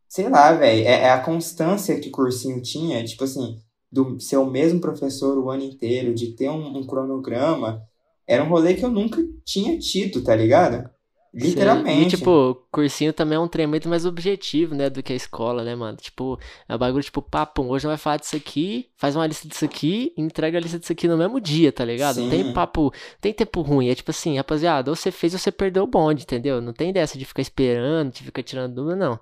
[0.07, 3.57] sei lá, velho, é, é, a constância que o cursinho tinha, tipo assim,
[3.91, 7.81] do ser o mesmo professor o ano inteiro, de ter um, um cronograma,
[8.27, 10.89] era um rolê que eu nunca tinha tido, tá ligado?
[11.33, 12.15] Literalmente.
[12.15, 15.63] E, tipo, cursinho também é um trem muito mais objetivo, né, do que a escola,
[15.63, 15.95] né, mano?
[15.97, 19.65] Tipo, é um bagulho, tipo, papo, hoje vai falar disso aqui, faz uma lista disso
[19.65, 22.15] aqui entrega a lista disso aqui no mesmo dia, tá ligado?
[22.15, 22.23] Sim.
[22.23, 23.89] Não tem papo, tem tempo ruim.
[23.89, 26.59] É tipo assim, rapaziada, ou você fez ou você perdeu o bonde, entendeu?
[26.61, 29.19] Não tem dessa de ficar esperando, de ficar tirando dúvida, não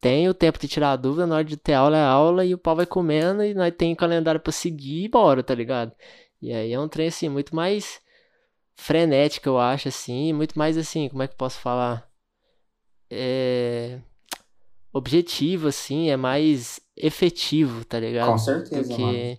[0.00, 2.54] tem o tempo de tirar a dúvida, na hora de ter aula é aula e
[2.54, 5.92] o pau vai comendo e nós tem calendário para seguir e bora, tá ligado?
[6.40, 8.00] E aí é um trem assim muito mais
[8.80, 12.08] frenético, eu acho assim, muito mais assim, como é que eu posso falar?
[13.10, 14.00] É
[14.92, 18.32] objetivo assim, é mais efetivo, tá ligado?
[18.32, 19.38] Com certeza, do que mano.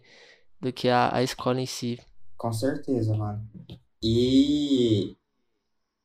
[0.61, 1.99] do que a, a escola em si.
[2.37, 3.47] Com certeza, mano.
[4.01, 5.15] E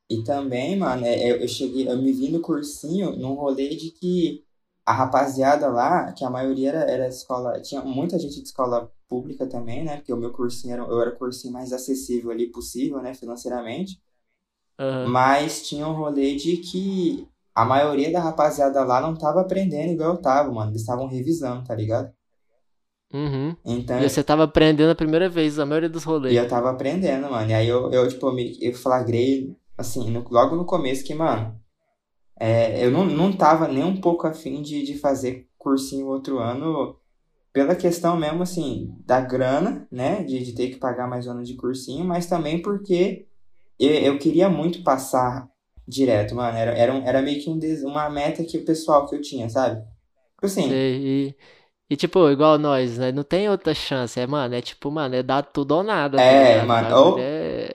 [0.09, 4.45] e também, mano, é, eu cheguei, eu me vi no cursinho num rolê de que
[4.85, 9.47] a rapaziada lá, que a maioria era, era escola, tinha muita gente de escola pública
[9.47, 9.97] também, né?
[9.97, 14.01] Porque o meu cursinho era, eu era o cursinho mais acessível ali possível, né, financeiramente.
[14.79, 15.09] Uhum.
[15.09, 20.11] Mas tinha um rolê de que a maioria da rapaziada lá não tava aprendendo igual
[20.11, 20.71] eu tava, mano.
[20.71, 22.11] Eles estavam revisando, tá ligado?
[23.11, 23.55] Uhum.
[23.65, 26.33] Então, e você tava aprendendo a primeira vez, a maioria dos rolês.
[26.33, 27.49] E eu tava aprendendo, mano.
[27.49, 31.57] E aí eu, eu tipo, me, eu flagrei, assim, no, logo no começo que, mano,
[32.39, 36.95] é, eu não, não tava nem um pouco afim de, de fazer cursinho outro ano
[37.57, 40.21] pela questão mesmo, assim, da grana, né?
[40.21, 43.25] De, de ter que pagar mais um ano de cursinho, mas também porque
[43.79, 45.49] eu, eu queria muito passar
[45.87, 46.55] direto, mano.
[46.55, 47.57] Era, era, um, era meio que um,
[47.89, 49.81] uma meta que o pessoal que eu tinha, sabe?
[50.35, 50.69] Tipo assim.
[50.71, 51.35] E,
[51.89, 53.11] e, tipo, igual nós, né?
[53.11, 54.53] Não tem outra chance, é, mano.
[54.53, 56.17] É tipo, mano, é dar tudo ou nada.
[56.17, 56.95] Tá é, tá mano.
[56.95, 57.71] Ou, é...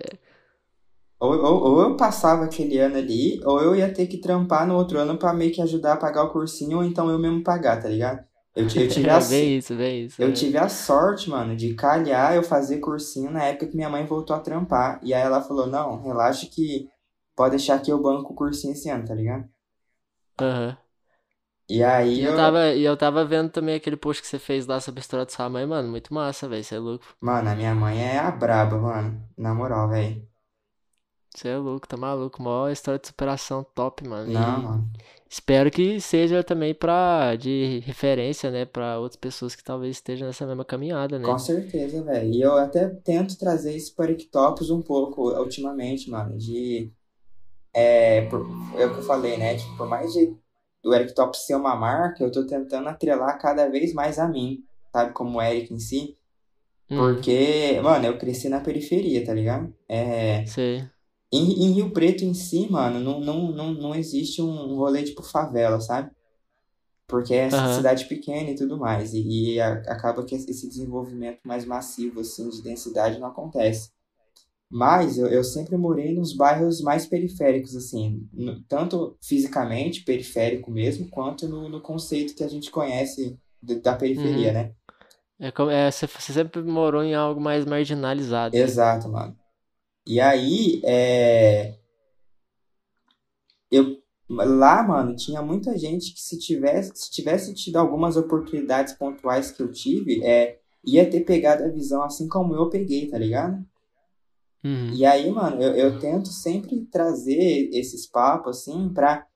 [1.19, 4.77] Ou, ou, ou eu passava aquele ano ali, ou eu ia ter que trampar no
[4.77, 7.83] outro ano para meio que ajudar a pagar o cursinho, ou então eu mesmo pagar,
[7.83, 8.31] tá ligado?
[8.55, 10.23] Eu, eu tive a, bem isso, bem isso.
[10.23, 10.33] Eu é.
[10.33, 14.37] tive a sorte, mano, de calhar eu fazer cursinho na época que minha mãe voltou
[14.37, 15.01] a trampar.
[15.03, 16.89] E aí ela falou, não, relaxa que
[17.37, 19.49] pode deixar que eu banco o cursinho esse ano, tá ligado?
[20.39, 20.69] Aham.
[20.71, 20.77] Uhum.
[21.69, 22.33] E aí e eu...
[22.33, 25.03] eu tava E eu tava vendo também aquele post que você fez lá sobre a
[25.03, 25.89] história da sua mãe, mano.
[25.91, 26.63] Muito massa, velho.
[26.65, 27.17] Você é louco.
[27.21, 29.27] Mano, a minha mãe é a braba, mano.
[29.37, 30.29] Na moral, velho.
[31.35, 32.43] Você é louco, tá maluco.
[32.43, 34.31] Maior história de superação top, mano.
[34.31, 34.93] Não, e mano.
[35.33, 40.47] Espero que seja também pra, de referência, né, pra outras pessoas que talvez estejam nessa
[40.47, 41.25] mesma caminhada, né?
[41.25, 42.31] Com certeza, velho.
[42.31, 46.37] E eu até tento trazer isso para Ictopos um pouco ultimamente, mano.
[46.37, 46.93] De
[47.73, 49.57] é, por, é o que eu falei, né?
[49.57, 50.37] Tipo, por mais de
[50.83, 54.63] do Eric Top ser uma marca, eu tô tentando atrelar cada vez mais a mim,
[54.93, 55.15] sabe?
[55.15, 56.15] Como o Eric em si.
[56.91, 59.73] Hum, Porque, mano, eu cresci na periferia, tá ligado?
[59.89, 60.85] É, sei.
[61.33, 65.23] Em, em Rio Preto em si, mano, não, não, não, não existe um rolê tipo
[65.23, 66.11] favela, sabe?
[67.07, 67.91] Porque é Aham.
[67.91, 69.15] cidade pequena e tudo mais.
[69.15, 73.91] E, e a- acaba que esse desenvolvimento mais massivo, assim, de densidade não acontece.
[74.71, 81.09] Mas eu, eu sempre morei nos bairros mais periféricos, assim, no- tanto fisicamente, periférico mesmo,
[81.11, 84.55] quanto no, no conceito que a gente conhece de- da periferia, Uhum.
[84.55, 84.73] né?
[85.41, 88.77] É, como- é, você, você sempre morou em algo mais marginalizado, né?
[88.77, 89.37] Exato, mano.
[90.07, 91.79] E aí, é,
[93.71, 93.99] eu,
[94.29, 99.63] lá, mano, tinha muita gente que se tivesse, se tivesse tido algumas oportunidades pontuais que
[99.63, 103.65] eu tive, é, ia ter pegado a visão assim como eu peguei, tá ligado?
[104.65, 104.91] Uhum.
[104.95, 109.27] E aí, mano, eu, eu tento sempre trazer esses papos, assim, pra.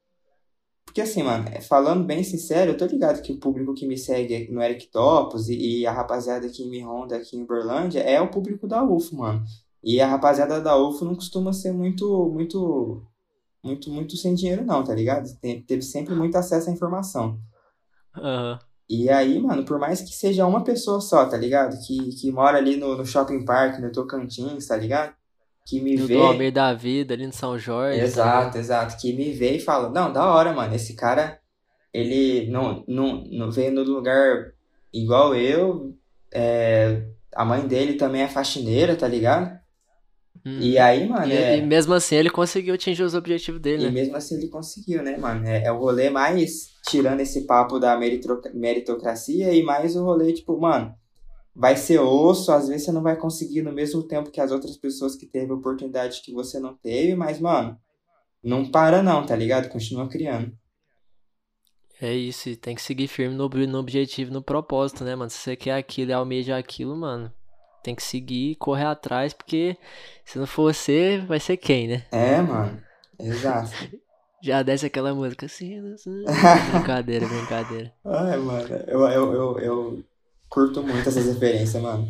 [0.84, 3.98] Porque, assim, mano, é, falando bem sincero, eu tô ligado que o público que me
[3.98, 8.20] segue no Eric Topos e, e a rapaziada que me ronda aqui em Uberlândia é
[8.20, 9.44] o público da UFO, mano.
[9.86, 13.06] E a rapaziada da UFO não costuma ser muito, muito,
[13.62, 15.28] muito, muito sem dinheiro, não, tá ligado?
[15.40, 17.38] Tem- teve sempre muito acesso à informação.
[18.16, 18.58] Aham.
[18.88, 21.76] E aí, mano, por mais que seja uma pessoa só, tá ligado?
[21.86, 25.14] Que, que mora ali no, no shopping park, no Tocantins, tá ligado?
[25.66, 26.16] Que me No vê.
[26.16, 28.04] Almir da Vida, ali no São Jorge, tá?
[28.04, 28.96] Exato, exato.
[29.00, 31.40] Que me vê e fala, não, da hora, mano, esse cara,
[31.92, 34.52] ele não, não, não veio no lugar
[34.92, 35.96] igual eu,
[36.32, 39.58] é, a mãe dele também é faxineira, tá ligado?
[40.46, 40.60] Uhum.
[40.60, 43.86] E aí, mano, E, é, e mesmo assim ele conseguiu atingir os objetivos e dele,
[43.86, 43.90] né?
[43.90, 45.44] mesmo assim ele conseguiu, né, mano?
[45.44, 47.98] É, é o rolê mais tirando esse papo da
[48.54, 50.94] meritocracia e mais o rolê, tipo, mano,
[51.52, 54.76] vai ser osso, às vezes você não vai conseguir no mesmo tempo que as outras
[54.76, 57.76] pessoas que teve oportunidade que você não teve, mas, mano,
[58.40, 59.68] não para não, tá ligado?
[59.68, 60.56] Continua criando.
[62.00, 65.30] É isso, e tem que seguir firme no, no objetivo, no propósito, né, mano?
[65.30, 67.32] Se você quer aquilo e almeja aquilo, mano,
[67.86, 69.76] tem que seguir, correr atrás, porque
[70.24, 72.04] se não for você, vai ser quem, né?
[72.10, 72.82] É, mano.
[73.18, 73.70] Exato.
[74.42, 76.22] Já desce aquela música assim, assim.
[76.72, 77.92] Brincadeira, brincadeira.
[78.04, 80.04] Ai, mano, eu, eu, eu, eu
[80.48, 82.06] curto muito essas referências, mano.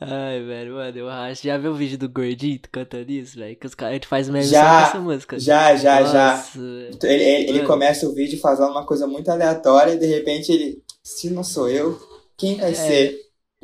[0.00, 1.44] Ai, velho, mano, eu acho.
[1.44, 3.56] Já viu o vídeo do Gordito cantando isso, velho?
[3.56, 5.38] Que os caras, a gente faz meme só Já, com essa música.
[5.38, 6.36] Já, já, já.
[6.36, 6.98] Nossa, velho.
[7.02, 10.82] Ele, ele, ele começa o vídeo fazendo uma coisa muito aleatória e de repente ele,
[11.02, 11.98] se não sou eu,
[12.36, 12.74] quem vai É.
[12.74, 13.18] ser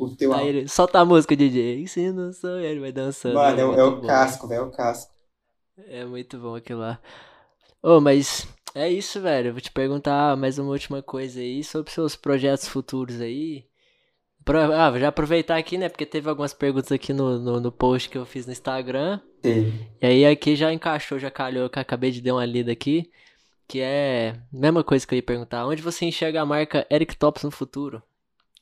[0.05, 1.87] o teu Aí ele solta a música, DJ.
[1.87, 3.35] Se não sou eu, ele vai dançando.
[3.35, 4.07] Mano, é, o- muito é o bom.
[4.07, 5.13] casco, velho, é o casco.
[5.87, 6.99] É muito bom aquilo lá.
[7.81, 9.49] Ô, mas é isso, velho.
[9.49, 13.65] Eu vou te perguntar mais uma última coisa aí sobre seus projetos futuros aí.
[14.43, 15.89] Pro- Ah, vou já aproveitar aqui, né?
[15.89, 19.19] Porque teve algumas perguntas aqui no, no, no post que eu fiz no Instagram.
[19.41, 19.87] Teve.
[20.01, 23.09] E aí aqui já encaixou, já calhou, que acabei de dar uma lida aqui.
[23.67, 25.65] Que é mesma coisa que eu ia perguntar.
[25.67, 28.01] Onde você enxerga a marca Eric Tops no futuro?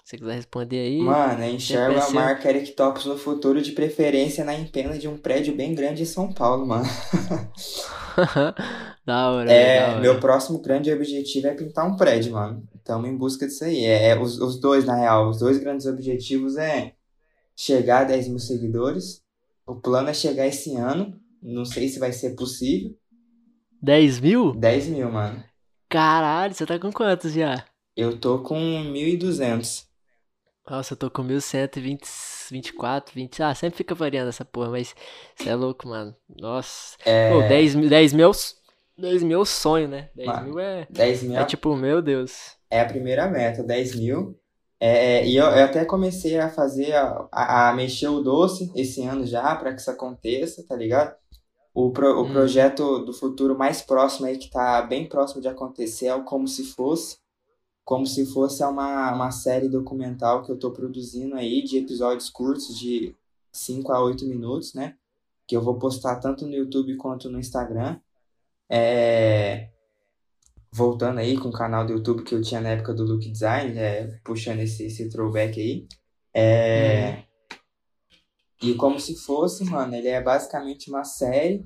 [0.08, 1.02] Se você quiser responder aí.
[1.02, 5.18] Mano, eu enxergo a marca Eric Tops no futuro, de preferência na empena de um
[5.18, 6.86] prédio bem grande em São Paulo, mano.
[9.06, 10.00] da hora, É, da hora.
[10.00, 12.64] meu próximo grande objetivo é pintar um prédio, mano.
[12.74, 13.84] Estamos em busca disso aí.
[13.84, 16.94] É, é os, os dois, na real, os dois grandes objetivos é
[17.54, 19.22] chegar a 10 mil seguidores.
[19.66, 21.20] O plano é chegar esse ano.
[21.44, 22.96] Não sei se vai ser possível.
[23.82, 24.56] 10 mil?
[24.56, 25.44] 10 mil, mano.
[25.90, 27.66] Caralho, você tá com quantos já?
[27.94, 29.86] Eu tô com 1.200.
[30.70, 33.42] Nossa, eu tô com 1124, 20.
[33.42, 34.94] Ah, sempre fica variando essa porra, mas
[35.36, 36.16] você é louco, mano.
[36.30, 36.98] Nossa.
[37.06, 38.56] É, Pô, 10 mil, 10 mil, é o s-
[38.98, 40.10] 10 mil é o sonho, né?
[40.14, 42.58] 10 Mano, mil é, 10 mil é tipo, meu Deus.
[42.70, 44.38] é a primeira meta, 10 mil.
[44.80, 49.02] É, e eu, eu até comecei a fazer, a, a, a mexer o doce esse
[49.04, 51.16] ano já, para que isso aconteça, tá ligado?
[51.74, 52.30] O, pro, o Hum.
[52.30, 56.48] projeto do futuro mais próximo aí, que tá bem próximo de acontecer, é o Como
[56.48, 57.18] Se Fosse.
[57.88, 62.78] Como Se Fosse uma, uma série documental que eu tô produzindo aí, de episódios curtos,
[62.78, 63.16] de
[63.54, 64.98] 5 a 8 minutos, né?
[65.48, 67.98] Que eu vou postar tanto no YouTube quanto no Instagram.
[68.70, 69.70] É
[70.70, 73.80] voltando aí com o canal do YouTube que eu tinha na época do Look Design,
[73.80, 75.88] é, puxando esse, esse throwback aí.
[76.34, 77.24] É,
[78.62, 81.66] E como se fosse, mano, ele é basicamente uma série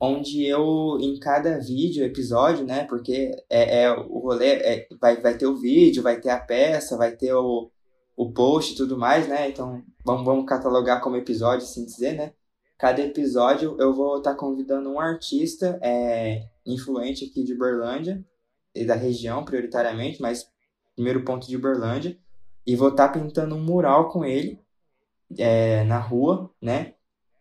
[0.00, 5.36] onde eu, em cada vídeo, episódio, né, porque é, é o rolê, é, vai, vai
[5.36, 7.70] ter o vídeo, vai ter a peça, vai ter o,
[8.16, 12.32] o post e tudo mais, né, então vamos, vamos catalogar como episódio, assim dizer, né.
[12.76, 18.24] Cada episódio eu vou estar convidando um artista é, influente aqui de Uberlândia,
[18.74, 20.50] e da região prioritariamente, mas
[20.94, 22.18] primeiro ponto de Uberlândia,
[22.66, 24.60] e vou estar pintando um mural com ele
[25.38, 26.93] é, na rua, né?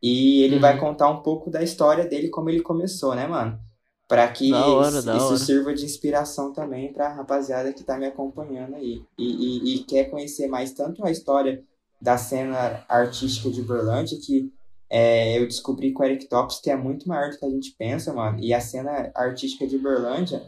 [0.03, 0.61] E ele Uhum.
[0.61, 3.57] vai contar um pouco da história dele, como ele começou, né, mano?
[4.05, 8.75] Pra que hora, isso, isso sirva de inspiração também pra rapaziada que tá me acompanhando
[8.75, 9.01] aí.
[9.17, 11.63] E, e, e quer conhecer mais tanto a história
[12.01, 14.51] da cena artística de Uberlândia, que
[14.89, 17.73] é, eu descobri com o Eric Tops que é muito maior do que a gente
[17.79, 18.37] pensa, mano.
[18.41, 20.43] E a cena artística de Uberlândia,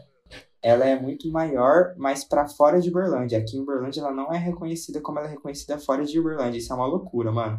[0.62, 3.38] ela é muito maior, mas pra fora de Uberlândia.
[3.38, 6.58] Aqui em Uberlândia ela não é reconhecida como ela é reconhecida fora de Uberlândia.
[6.58, 7.58] Isso é uma loucura, mano.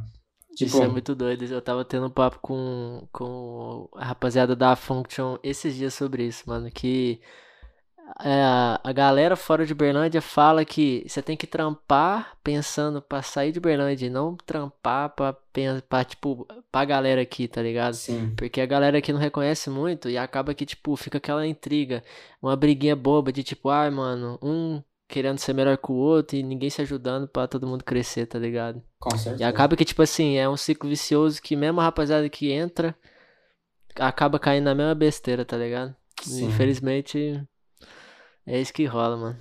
[0.57, 1.45] Tipo, Isso é muito doido.
[1.45, 6.43] Eu tava tendo um papo com, com a rapaziada da Function esses dias sobre isso,
[6.47, 6.71] mano.
[6.71, 7.21] Que
[8.25, 8.41] é,
[8.83, 13.59] a, galera fora de Berlândia fala que você tem que trampar pensando pra sair de
[13.59, 15.37] Berlândia e não trampar pra,
[15.87, 17.93] pra, tipo, pra galera aqui, tá ligado?
[17.93, 18.33] sim.
[18.35, 22.03] Porque a galera aqui não reconhece muito e acaba que, tipo, fica aquela intriga,
[22.41, 26.43] uma briguinha boba de tipo, ai, mano, um querendo ser melhor que o outro e
[26.43, 28.83] ninguém se ajudando pra todo mundo crescer, tá ligado?
[28.99, 29.43] Com E certeza.
[29.43, 32.95] acaba que, tipo assim, é um ciclo vicioso que mesmo a rapaziada que entra
[33.95, 35.95] acaba caindo na mesma besteira, tá ligado?
[36.25, 36.45] E, Sim.
[36.45, 37.43] Infelizmente,
[38.45, 39.39] é isso que rola, mano.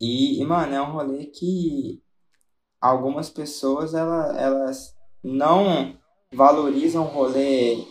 [0.00, 2.02] E, e, mano, é um rolê que
[2.80, 5.98] algumas pessoas ela, elas não
[6.32, 7.84] valorizam o rolê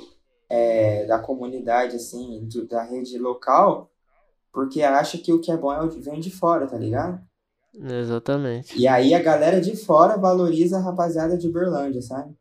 [0.49, 3.91] é, da comunidade, assim, do- da rede local,
[4.53, 7.21] porque acha que o que é bom é o que vem de fora, tá ligado?
[7.73, 8.75] Exatamente.
[8.75, 12.35] E aí a galera de fora valoriza a rapaziada de Uberlândia, sabe?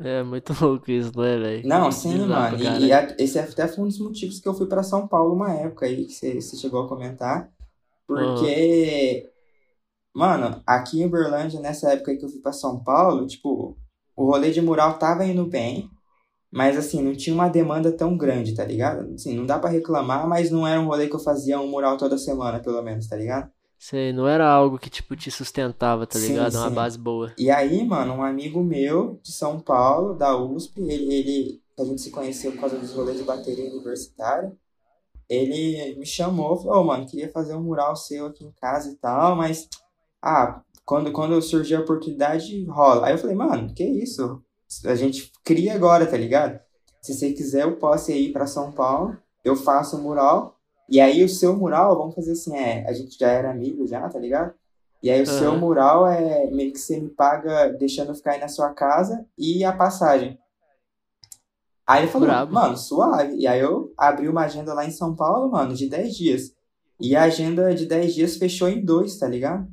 [0.00, 1.62] É muito louco isso, não é, velho?
[1.62, 2.62] Não, sim, mano.
[2.62, 5.34] E, e a- esse até foi um dos motivos que eu fui pra São Paulo
[5.34, 7.50] uma época aí, que você chegou a comentar.
[8.06, 9.30] Porque,
[10.14, 13.78] mano, aqui em Uberlândia, nessa época aí que eu fui pra São Paulo, tipo,
[14.16, 15.90] o rolê de mural tava indo bem,
[16.50, 19.12] mas assim, não tinha uma demanda tão grande, tá ligado?
[19.14, 21.96] Assim, não dá pra reclamar, mas não era um rolê que eu fazia um mural
[21.96, 23.50] toda semana, pelo menos, tá ligado?
[23.78, 26.56] Sei, não era algo que, tipo, te sustentava, tá Sim, ligado?
[26.56, 26.74] Uma sim.
[26.74, 27.32] base boa.
[27.38, 32.00] E aí, mano, um amigo meu de São Paulo, da USP, ele, ele a gente
[32.00, 34.52] se conheceu por causa dos rolês de bateria universitária.
[35.28, 38.96] Ele me chamou, falou, "Ô, mano, queria fazer um mural seu aqui em casa e
[38.96, 39.68] tal, mas
[40.22, 43.06] ah, quando quando surgir a oportunidade, rola.
[43.06, 44.42] Aí eu falei, mano, que isso?
[44.84, 46.60] A gente cria agora, tá ligado?
[47.00, 50.58] Se você quiser, eu posso ir pra São Paulo, eu faço o mural,
[50.90, 54.08] e aí o seu mural, vamos fazer assim, é, a gente já era amigo já,
[54.08, 54.52] tá ligado?
[55.02, 55.60] E aí o seu Aham.
[55.60, 59.64] mural é meio que você me paga deixando eu ficar aí na sua casa e
[59.64, 60.38] a passagem.
[61.86, 62.52] Aí ele falou, Brabo.
[62.52, 63.36] mano, suave.
[63.36, 66.52] E aí eu abri uma agenda lá em São Paulo, mano, de 10 dias.
[67.00, 69.68] E a agenda de 10 dias fechou em dois, tá ligado?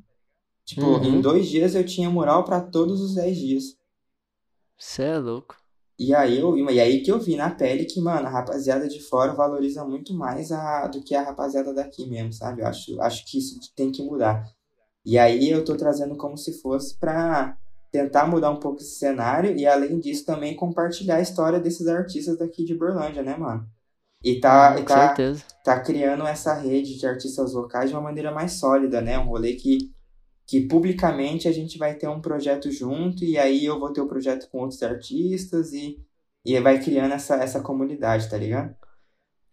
[0.64, 1.04] Tipo, Uhum.
[1.04, 3.64] em dois dias eu tinha mural pra todos os 10 dias.
[4.78, 5.58] Cê é louco.
[5.98, 9.00] E aí, eu, e aí que eu vi na pele que, mano, a rapaziada de
[9.02, 12.62] fora valoriza muito mais a, do que a rapaziada daqui mesmo, sabe?
[12.62, 14.46] Eu acho, acho que isso tem que mudar.
[15.06, 17.58] E aí eu tô trazendo como se fosse pra
[17.92, 22.38] tentar mudar um pouco esse cenário e, além disso, também compartilhar a história desses artistas
[22.38, 23.68] daqui de Berlândia, né, mano?
[24.24, 25.46] E tá, Uhum, e tá, certeza.
[25.64, 29.20] tá criando essa rede de artistas locais de uma maneira mais sólida, né?
[29.20, 29.94] Um rolê que,
[30.48, 34.08] que publicamente a gente vai ter um projeto junto e aí eu vou ter o
[34.08, 36.00] projeto com outros artistas e,
[36.46, 38.76] e vai criando essa, essa comunidade, tá ligado?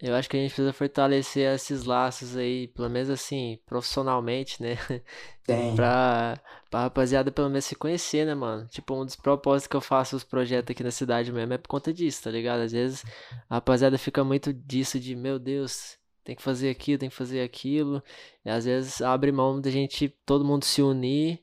[0.03, 4.77] Eu acho que a gente precisa fortalecer esses laços aí, pelo menos assim, profissionalmente, né?
[5.47, 5.77] Tem.
[5.77, 8.67] Pra, pra rapaziada pelo menos se conhecer, né, mano?
[8.67, 11.69] Tipo, um dos propósitos que eu faço os projetos aqui na cidade mesmo é por
[11.69, 12.63] conta disso, tá ligado?
[12.63, 13.05] Às vezes
[13.49, 17.43] a rapaziada fica muito disso de, meu Deus, tem que fazer aquilo, tem que fazer
[17.43, 18.03] aquilo.
[18.45, 21.41] E às vezes abre mão da gente, todo mundo se unir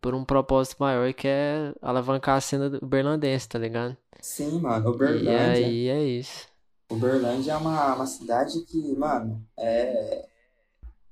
[0.00, 3.96] por um propósito maior que é alavancar a cena do berlandense, tá ligado?
[4.20, 4.86] Sim, mano.
[4.86, 5.66] E Uberlândia.
[5.66, 6.46] aí é isso.
[6.90, 10.26] Uberlândia é uma, uma cidade que, mano, é.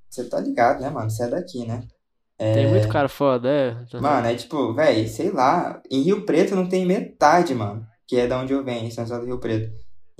[0.09, 1.11] Você tá ligado, né, mano?
[1.11, 1.87] Você é daqui, né?
[2.37, 3.99] Tem muito cara foda, é?
[3.99, 5.81] Mano, é tipo, véi, sei lá.
[5.91, 7.87] Em Rio Preto não tem metade, mano.
[8.07, 9.73] Que é da onde eu venho, em São José do Rio Preto.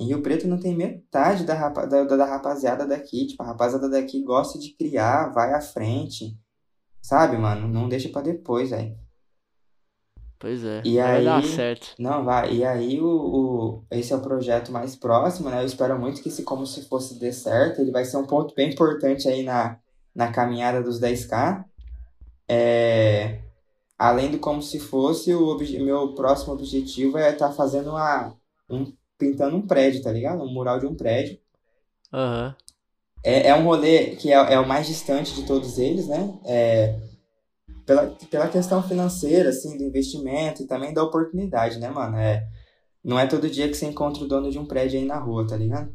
[0.03, 3.27] Em Rio Preto não tem metade da, rapa- da, da rapaziada daqui.
[3.29, 6.37] Tipo, a rapaziada daqui gosta de criar, vai à frente.
[7.01, 7.67] Sabe, mano?
[7.69, 8.97] Não deixa pra depois, velho.
[10.39, 11.95] Pois é, E vai dar aí- certo.
[11.99, 12.53] Não, vai.
[12.53, 15.63] E aí, o, o, esse é o projeto mais próximo, né?
[15.63, 17.81] Eu espero muito que esse Como Se Fosse dê certo.
[17.81, 19.79] Ele vai ser um ponto bem importante aí na,
[20.15, 21.65] na caminhada dos 10K.
[22.49, 23.41] É,
[23.97, 28.35] além do Como Se Fosse, o meu próximo objetivo é estar fazendo uma,
[28.69, 28.93] um,
[29.23, 30.43] pintando um prédio, tá ligado?
[30.43, 31.39] Um mural de um prédio.
[32.13, 32.57] Aham.
[33.25, 36.35] É, é um rolê que é, é o mais distante de todos eles, né?
[36.45, 36.99] É,
[37.87, 42.17] pela, pela questão financeira, assim, do investimento e também da oportunidade, né, mano?
[42.17, 42.45] É,
[43.05, 45.47] não é todo dia que você encontra o dono de um prédio aí na rua,
[45.47, 45.95] tá ligado?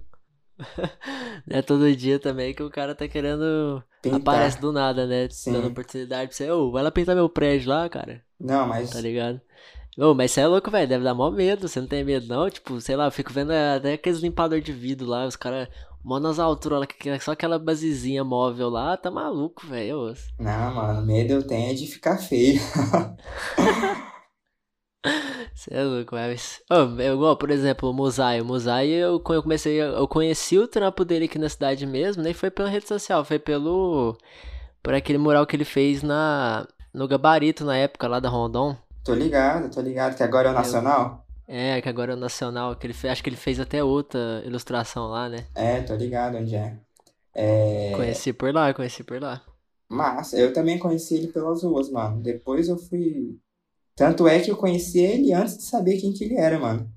[1.46, 3.84] Não é todo dia também que o cara tá querendo.
[4.02, 4.20] Pintar.
[4.20, 5.28] Aparece do nada, né?
[5.30, 5.52] Sim.
[5.54, 6.50] Dando oportunidade pra você.
[6.50, 8.24] Ô, vai lá pintar meu prédio lá, cara.
[8.40, 9.40] Não, mas Tá ligado?
[9.98, 10.88] Ô, mas você é louco, velho.
[10.88, 11.68] Deve dar mó medo.
[11.68, 12.50] Você não tem medo, não?
[12.50, 15.68] Tipo, sei lá, eu fico vendo até aqueles limpador de vidro lá, os caras
[16.04, 20.14] mó nas alturas, lá, só aquela basezinha móvel lá, tá maluco, velho.
[20.40, 22.62] Não, mano, medo eu tenho é de ficar feio.
[25.54, 26.62] Você é louco, mas.
[26.70, 28.40] Oh, eu, igual, por exemplo, o Musai.
[28.40, 29.82] O Musai, eu, eu comecei.
[29.82, 33.40] Eu conheci o trampo dele aqui na cidade mesmo, nem foi pela rede social, foi
[33.40, 34.16] pelo.
[34.84, 36.68] Por aquele mural que ele fez na.
[36.94, 38.78] No gabarito na época lá da Rondon.
[39.08, 41.26] Tô ligado, tô ligado, que agora é o Nacional.
[41.48, 44.44] É, que agora é o Nacional, que ele fez, acho que ele fez até outra
[44.46, 45.46] ilustração lá, né?
[45.56, 46.78] É, tô ligado onde é.
[47.34, 47.94] é...
[47.96, 49.42] Conheci por lá, conheci por lá.
[49.88, 52.22] Massa, eu também conheci ele pelas ruas, mano.
[52.22, 53.40] Depois eu fui
[53.96, 56.92] tanto é que eu conheci ele antes de saber quem que ele era, mano.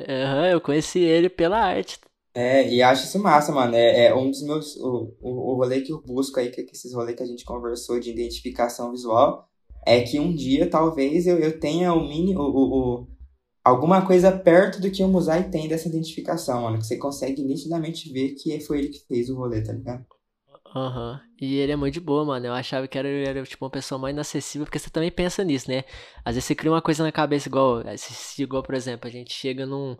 [0.00, 2.00] Aham, uhum, eu conheci ele pela arte.
[2.34, 3.74] É, e acho isso massa, mano.
[3.74, 4.76] É, é um dos meus.
[4.76, 7.44] O, o, o rolê que eu busco aí, que, que esses rolês que a gente
[7.44, 9.47] conversou de identificação visual,
[9.88, 12.36] é que um dia talvez eu, eu tenha o mini.
[12.36, 13.08] O, o, o,
[13.64, 16.78] alguma coisa perto do que o Musai tem dessa identificação, mano.
[16.78, 20.04] Que você consegue nitidamente ver que foi ele que fez o rolê, tá ligado?
[20.76, 21.12] Aham.
[21.12, 21.28] Uhum.
[21.40, 22.46] E ele é muito de boa, mano.
[22.46, 25.70] Eu achava que era, era, tipo uma pessoa mais inacessível, porque você também pensa nisso,
[25.70, 25.84] né?
[26.24, 27.82] Às vezes você cria uma coisa na cabeça igual,
[28.38, 29.96] igual, por exemplo, a gente chega num,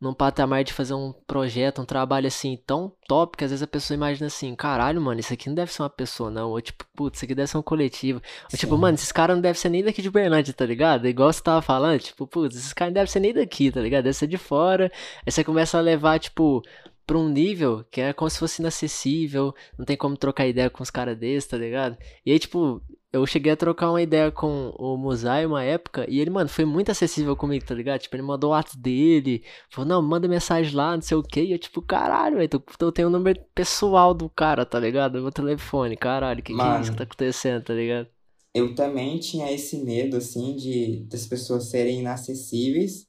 [0.00, 3.66] num patamar de fazer um projeto, um trabalho assim tão top que às vezes a
[3.66, 6.50] pessoa imagina assim, caralho, mano, isso aqui não deve ser uma pessoa, não.
[6.50, 8.22] Ou tipo, putz, isso aqui deve ser um coletivo.
[8.52, 11.08] Ou tipo, mano, esses caras não devem ser nem daqui de Berlândia, tá ligado?
[11.08, 14.04] Igual você tava falando, tipo, putz, esses caras não devem ser nem daqui, tá ligado?
[14.04, 14.90] Deve ser de fora.
[15.26, 16.62] Aí você começa a levar, tipo,
[17.06, 20.82] pra um nível que é como se fosse inacessível, não tem como trocar ideia com
[20.82, 21.96] os caras desses, tá ligado?
[22.24, 22.82] E aí, tipo,
[23.12, 26.64] eu cheguei a trocar uma ideia com o Musai uma época, e ele, mano, foi
[26.64, 28.00] muito acessível comigo, tá ligado?
[28.00, 31.40] Tipo, ele mandou o WhatsApp dele, falou, não, manda mensagem lá, não sei o que,
[31.40, 32.50] e eu, tipo, caralho, velho,
[32.80, 35.20] eu tenho o número pessoal do cara, tá ligado?
[35.20, 38.08] Meu telefone, caralho, que mano, que é isso que tá acontecendo, tá ligado?
[38.54, 43.06] Eu também tinha esse medo, assim, de das pessoas serem inacessíveis,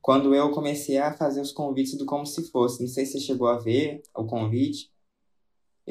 [0.00, 2.80] quando eu comecei a fazer os convites do Como Se Fosse.
[2.80, 4.90] Não sei se você chegou a ver o convite.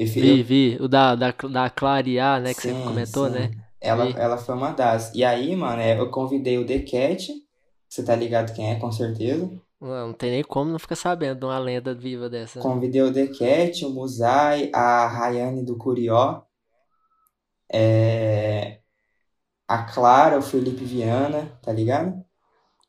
[0.00, 0.78] Eu, vi, vi.
[0.80, 2.54] O da, da, da Clarear, né?
[2.54, 3.34] Que sim, você comentou, sim.
[3.34, 3.50] né?
[3.78, 5.14] Ela, ela foi uma das.
[5.14, 7.30] E aí, mano, é, eu convidei o The Cat.
[7.86, 9.50] Você tá ligado quem é, com certeza.
[9.78, 12.58] Não, não tem nem como não ficar sabendo de uma lenda viva dessa.
[12.58, 12.62] Né?
[12.62, 16.44] Convidei o The Cat, o Musai, a Rayane do Curió.
[17.70, 18.80] É...
[19.68, 22.24] A Clara, o Felipe Viana, tá ligado?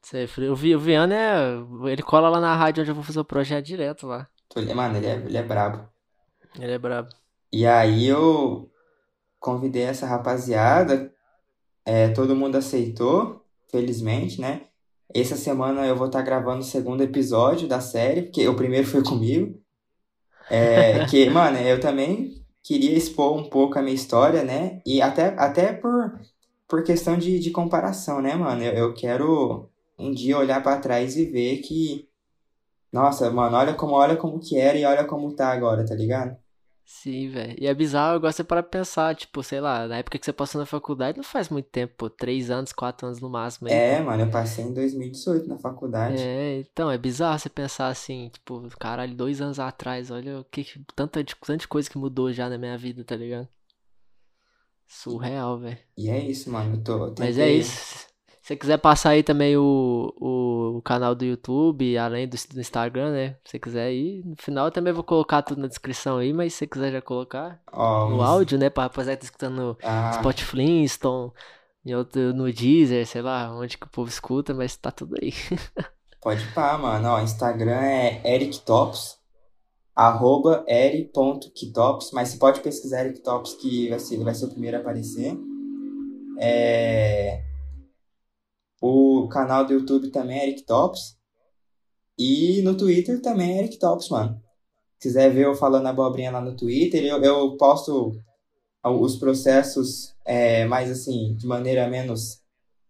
[0.02, 1.92] Sei, o, Vi, o Viana é.
[1.92, 4.28] Ele cola lá na rádio onde eu vou fazer o projeto direto lá.
[4.74, 5.92] Mano, ele é, ele é brabo.
[6.60, 7.10] Ele é brabo.
[7.52, 8.70] E aí eu
[9.40, 11.14] convidei essa rapaziada,
[11.86, 14.62] é, todo mundo aceitou, felizmente, né?
[15.14, 18.88] Essa semana eu vou estar tá gravando o segundo episódio da série, porque o primeiro
[18.88, 19.60] foi comigo.
[20.50, 24.82] É, que, mano, eu também queria expor um pouco a minha história, né?
[24.86, 26.20] E até, até por,
[26.68, 28.64] por questão de, de comparação, né, mano?
[28.64, 32.08] Eu, eu quero um dia olhar para trás e ver que
[32.92, 36.38] nossa, mano, olha como olha como que era e olha como tá agora, tá ligado?
[36.86, 37.56] Sim, velho.
[37.60, 40.60] E é bizarro, eu gosto para pensar, tipo, sei lá, na época que você passou
[40.60, 43.68] na faculdade não faz muito tempo, pô, três anos, quatro anos no máximo.
[43.70, 44.06] Aí, é, pô.
[44.06, 46.18] mano, eu passei em 2018 na faculdade.
[46.18, 50.66] É, então, é bizarro você pensar assim, tipo, caralho, dois anos atrás, olha o que,
[50.96, 53.48] tanta, tanta coisa que mudou já na minha vida, tá ligado?
[54.88, 55.80] Surreal, velho.
[55.98, 57.08] E é isso, mano, eu tô...
[57.08, 58.11] Eu Mas é isso.
[58.42, 62.60] Se você quiser passar aí também o, o, o canal do YouTube, além do, do,
[62.60, 63.36] Instagram, né?
[63.46, 64.26] Se você quiser ir.
[64.26, 67.02] No final eu também vou colocar tudo na descrição aí, mas se você quiser já
[67.02, 68.30] colocar oh, no mas...
[68.30, 68.70] áudio, né?
[68.72, 70.14] Pra rapaziada que tá escutando no ah.
[70.14, 71.32] Spotify, Flintstone,
[72.36, 75.34] no Deezer, sei lá, onde que o povo escuta, mas tá tudo aí.
[76.20, 77.10] Pode pá, mano.
[77.10, 79.18] Ó, Instagram é erictops,
[79.96, 84.80] arroba eri.kitops, mas você pode pesquisar erictops que vai ser, vai ser o primeiro a
[84.80, 85.36] aparecer.
[86.40, 87.51] É...
[88.82, 91.16] O canal do YouTube também é Eric Tops.
[92.18, 94.42] E no Twitter também é Eric Tops, mano.
[94.98, 98.20] Se quiser ver eu falando abobrinha lá no Twitter, eu, eu posto
[98.84, 102.42] os processos é, mais assim, de maneira menos,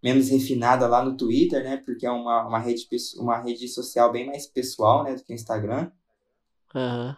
[0.02, 1.78] menos refinada lá no Twitter, né?
[1.78, 2.88] Porque é uma, uma, rede,
[3.18, 5.16] uma rede social bem mais pessoal, né?
[5.16, 5.92] Do que o Instagram.
[6.74, 7.16] Uhum.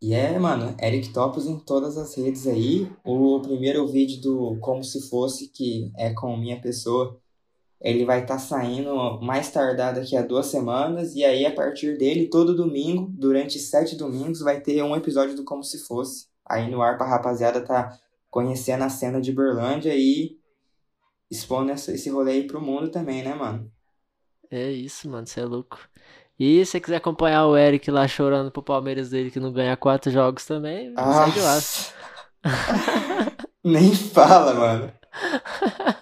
[0.00, 2.90] E é, mano, Eric Topos em todas as redes aí.
[3.04, 7.21] O primeiro vídeo do Como Se Fosse, que é com minha pessoa,
[7.82, 11.14] ele vai estar tá saindo mais tardar daqui a duas semanas.
[11.16, 15.44] E aí, a partir dele, todo domingo, durante sete domingos, vai ter um episódio do
[15.44, 16.28] Como Se Fosse.
[16.48, 17.98] Aí no ar pra rapaziada tá
[18.30, 20.38] conhecendo a cena de Berlândia e
[21.28, 23.70] expondo esse rolê aí pro mundo também, né, mano?
[24.48, 25.78] É isso, mano, você é louco.
[26.38, 29.76] E se você quiser acompanhar o Eric lá chorando pro Palmeiras dele que não ganha
[29.76, 31.58] quatro jogos também, ah, segue lá.
[33.64, 34.92] Nem fala, mano.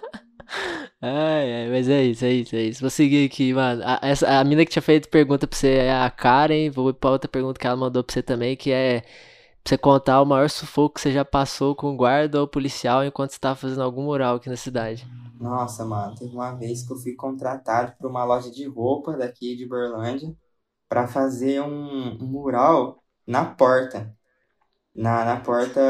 [1.03, 2.81] Ai, ai, mas é isso, é isso, é isso.
[2.81, 3.81] Vou seguir aqui, mano.
[3.83, 6.69] A, essa, a mina que tinha feito pergunta pra você é a Karen.
[6.69, 10.21] Vou pra outra pergunta que ela mandou pra você também, que é pra você contar
[10.21, 13.83] o maior sufoco que você já passou com guarda ou policial enquanto você tava fazendo
[13.83, 15.07] algum mural aqui na cidade.
[15.39, 19.55] Nossa, mano, teve uma vez que eu fui contratado por uma loja de roupa daqui
[19.55, 20.35] de Berlândia
[20.89, 24.15] para fazer um, um mural na porta.
[24.95, 25.81] Na, na porta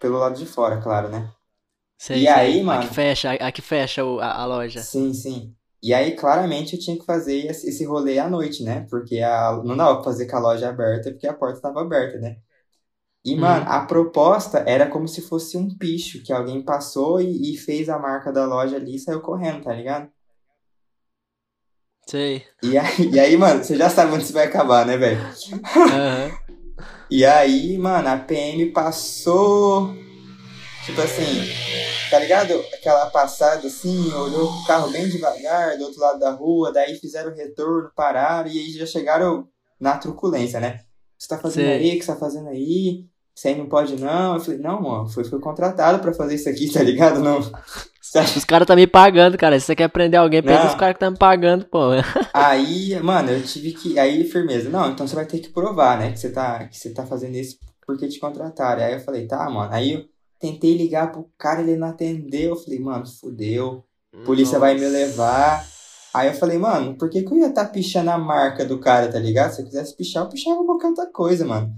[0.00, 1.32] pelo lado de fora, claro, né?
[2.02, 2.34] Sei, E sei.
[2.34, 2.80] aí, A mano?
[2.80, 4.80] que fecha, a, a que fecha a, a loja.
[4.82, 5.54] Sim, sim.
[5.80, 8.86] E aí, claramente, eu tinha que fazer esse rolê à noite, né?
[8.90, 12.18] Porque a, não dava pra fazer com a loja aberta, porque a porta estava aberta,
[12.18, 12.38] né?
[13.24, 17.56] E, mano, a proposta era como se fosse um picho, que alguém passou e, e
[17.56, 20.10] fez a marca da loja ali e saiu correndo, tá ligado?
[22.06, 22.44] Sei.
[22.62, 25.20] E aí, e aí, mano, você já sabe onde isso vai acabar, né, velho?
[25.90, 26.30] Aham.
[27.10, 29.94] E aí, mano, a PM passou.
[30.84, 31.48] Tipo assim,
[32.10, 32.52] tá ligado?
[32.74, 37.30] Aquela passada assim, olhou o carro bem devagar do outro lado da rua, daí fizeram
[37.30, 39.48] o retorno, pararam e aí já chegaram
[39.80, 40.80] na truculência, né?
[41.16, 41.74] Você tá fazendo Sei.
[41.74, 41.88] aí?
[41.94, 43.06] O que você tá fazendo aí?
[43.34, 44.34] Você aí não pode não?
[44.34, 47.20] Eu falei, não, mano, fui, fui contratado pra fazer isso aqui, tá ligado?
[47.20, 47.38] Não.
[48.36, 49.58] Os caras tá me pagando, cara.
[49.58, 50.66] Se você quer prender alguém, Não.
[50.66, 51.92] os caras que tá me pagando, pô.
[52.34, 53.98] Aí, mano, eu tive que.
[53.98, 54.68] Aí, firmeza.
[54.68, 56.12] Não, então você vai ter que provar, né?
[56.12, 57.56] Que você tá, que você tá fazendo isso
[57.86, 58.82] porque te contrataram.
[58.82, 59.72] Aí eu falei, tá, mano.
[59.72, 60.04] Aí eu
[60.42, 62.50] tentei ligar pro cara, ele não atendeu.
[62.50, 63.84] Eu falei, mano, fudeu.
[64.26, 65.64] Polícia vai me levar.
[66.12, 68.78] Aí eu falei, mano, por que, que eu ia estar tá pichando a marca do
[68.78, 69.52] cara, tá ligado?
[69.52, 71.72] Se eu quisesse pichar, eu pichava qualquer outra coisa, mano.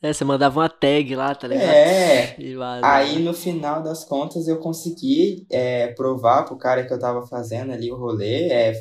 [0.00, 1.68] É, você mandava uma tag lá, tá ligado?
[1.68, 2.36] É.
[2.82, 7.72] Aí no final das contas eu consegui é, provar pro cara que eu tava fazendo
[7.72, 8.48] ali o rolê.
[8.48, 8.72] É,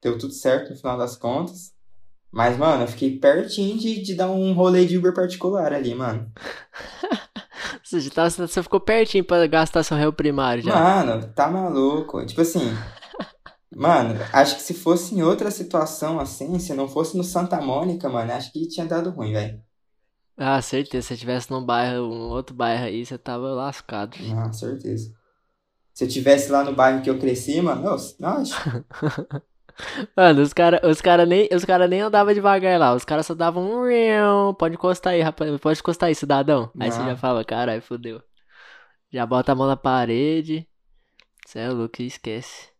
[0.00, 1.72] deu tudo certo no final das contas.
[2.30, 6.30] Mas, mano, eu fiquei pertinho de, de dar um rolê de Uber particular ali, mano.
[7.90, 10.74] Você, tava- você ficou pertinho pra gastar seu réu primário já.
[10.74, 12.24] Mano, tá maluco.
[12.26, 12.60] Tipo assim.
[13.74, 18.08] Mano, acho que se fosse em outra situação assim, se não fosse no Santa Mônica,
[18.08, 19.62] mano, acho que tinha dado ruim, velho.
[20.36, 21.02] Ah, certeza.
[21.02, 24.16] Se você tivesse num bairro, um outro bairro aí, você tava lascado.
[24.20, 25.12] Não, certeza.
[25.92, 28.54] Se eu tivesse lá no bairro que eu cresci, mano, nossa, nossa.
[30.16, 32.94] Mano, os caras os cara nem, os cara nem andavam devagar lá.
[32.94, 33.86] Os caras só davam um.
[33.88, 34.54] rião.
[34.54, 35.58] Pode encostar aí, rapaz.
[35.60, 36.70] Pode encostar aí, cidadão.
[36.78, 37.04] Aí você Não.
[37.04, 38.22] já fala, caralho, fodeu.
[39.12, 40.68] Já bota a mão na parede.
[41.46, 42.70] Você é louco, esquece.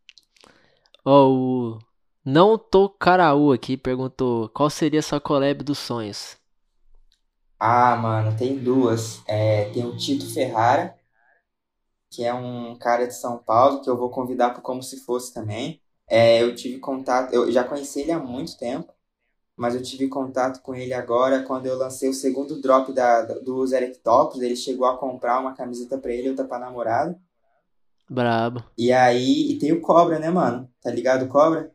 [1.05, 1.28] Ó,
[1.76, 1.78] o.
[2.24, 6.36] Não tô caraú aqui perguntou qual seria a sua collab dos sonhos.
[7.61, 9.22] Ah, mano, tem duas.
[9.26, 10.96] É, tem o Tito Ferrara,
[12.11, 15.32] que é um cara de São Paulo, que eu vou convidar pro Como Se Fosse
[15.32, 15.82] também.
[16.09, 18.92] É, eu tive contato, eu já conheci ele há muito tempo,
[19.56, 23.72] mas eu tive contato com ele agora quando eu lancei o segundo drop da, dos
[23.72, 24.40] Eric Tops.
[24.40, 27.18] Ele chegou a comprar uma camiseta pra ele e outra pra namorada.
[28.09, 28.64] Brabo.
[28.78, 30.70] E aí, e tem o Cobra, né, mano?
[30.80, 31.70] Tá ligado, o Cobra?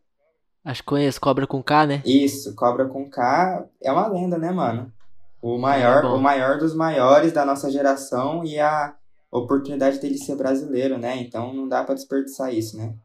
[0.65, 2.01] Acho que conheço Cobra com K, né?
[2.05, 4.91] Isso, Cobra com K é uma lenda, né, mano?
[5.41, 6.15] O maior, bom.
[6.15, 8.95] o maior dos maiores da nossa geração e a
[9.29, 11.17] oportunidade dele ser brasileiro, né?
[11.17, 12.95] Então não dá pra desperdiçar isso, né?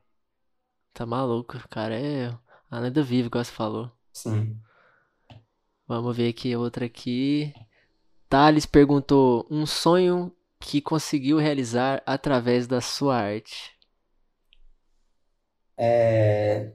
[0.99, 1.95] Tá maluco, cara.
[1.95, 2.37] É
[2.69, 3.89] a lenda viva, igual você falou.
[4.13, 4.61] Sim.
[5.87, 7.55] Vamos ver aqui outra aqui.
[8.29, 13.79] Thales perguntou: um sonho que conseguiu realizar através da sua arte.
[15.77, 16.73] É...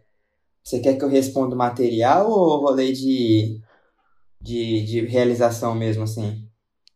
[0.64, 3.60] Você quer que eu responda o material ou rolê de,
[4.40, 6.50] de, de realização mesmo, assim?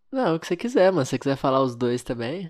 [0.10, 1.06] Não, o que você quiser, mano.
[1.06, 2.50] Se você quiser falar os dois também.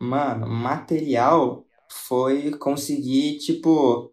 [0.00, 1.65] Mano, material
[1.96, 4.12] foi conseguir, tipo,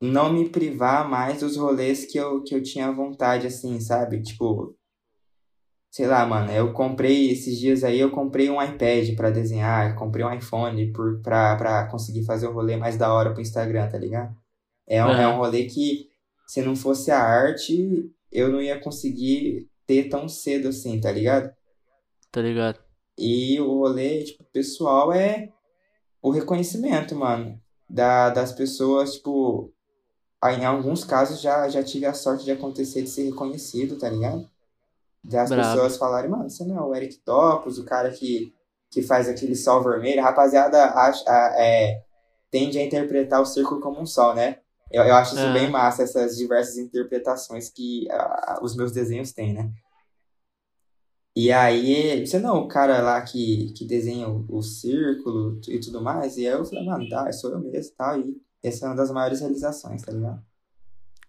[0.00, 4.22] não me privar mais dos rolês que eu, que eu tinha vontade, assim, sabe?
[4.22, 4.76] Tipo,
[5.90, 10.24] sei lá, mano, eu comprei esses dias aí, eu comprei um iPad pra desenhar, comprei
[10.24, 13.96] um iPhone por, pra, pra conseguir fazer o rolê mais da hora pro Instagram, tá
[13.96, 14.36] ligado?
[14.86, 16.08] É um, é um rolê que,
[16.46, 21.50] se não fosse a arte, eu não ia conseguir ter tão cedo assim, tá ligado?
[22.30, 22.80] Tá ligado?
[23.16, 25.48] E o rolê, tipo, pessoal é
[26.24, 29.72] o reconhecimento, mano, da, das pessoas, tipo,
[30.42, 34.08] aí, em alguns casos já, já tive a sorte de acontecer de ser reconhecido, tá
[34.10, 34.48] ligado?
[35.24, 35.80] Das Brabo.
[35.80, 38.54] pessoas falarem, mano, você não é o Eric Topos, o cara que,
[38.90, 40.20] que faz aquele sol vermelho.
[40.20, 42.02] A rapaziada acha, a- é,
[42.50, 44.58] tende a interpretar o círculo como um sol, né?
[44.90, 45.52] Eu, eu acho isso Aham.
[45.52, 49.70] bem massa, essas diversas interpretações que ah, os meus desenhos têm, né?
[51.36, 55.80] E aí, você não, é o cara lá que, que desenha o, o círculo e
[55.80, 56.36] tudo mais.
[56.36, 58.20] E aí eu falei, mano, tá, sou eu mesmo e tal.
[58.20, 60.44] E essa é uma das maiores realizações, tá ligado?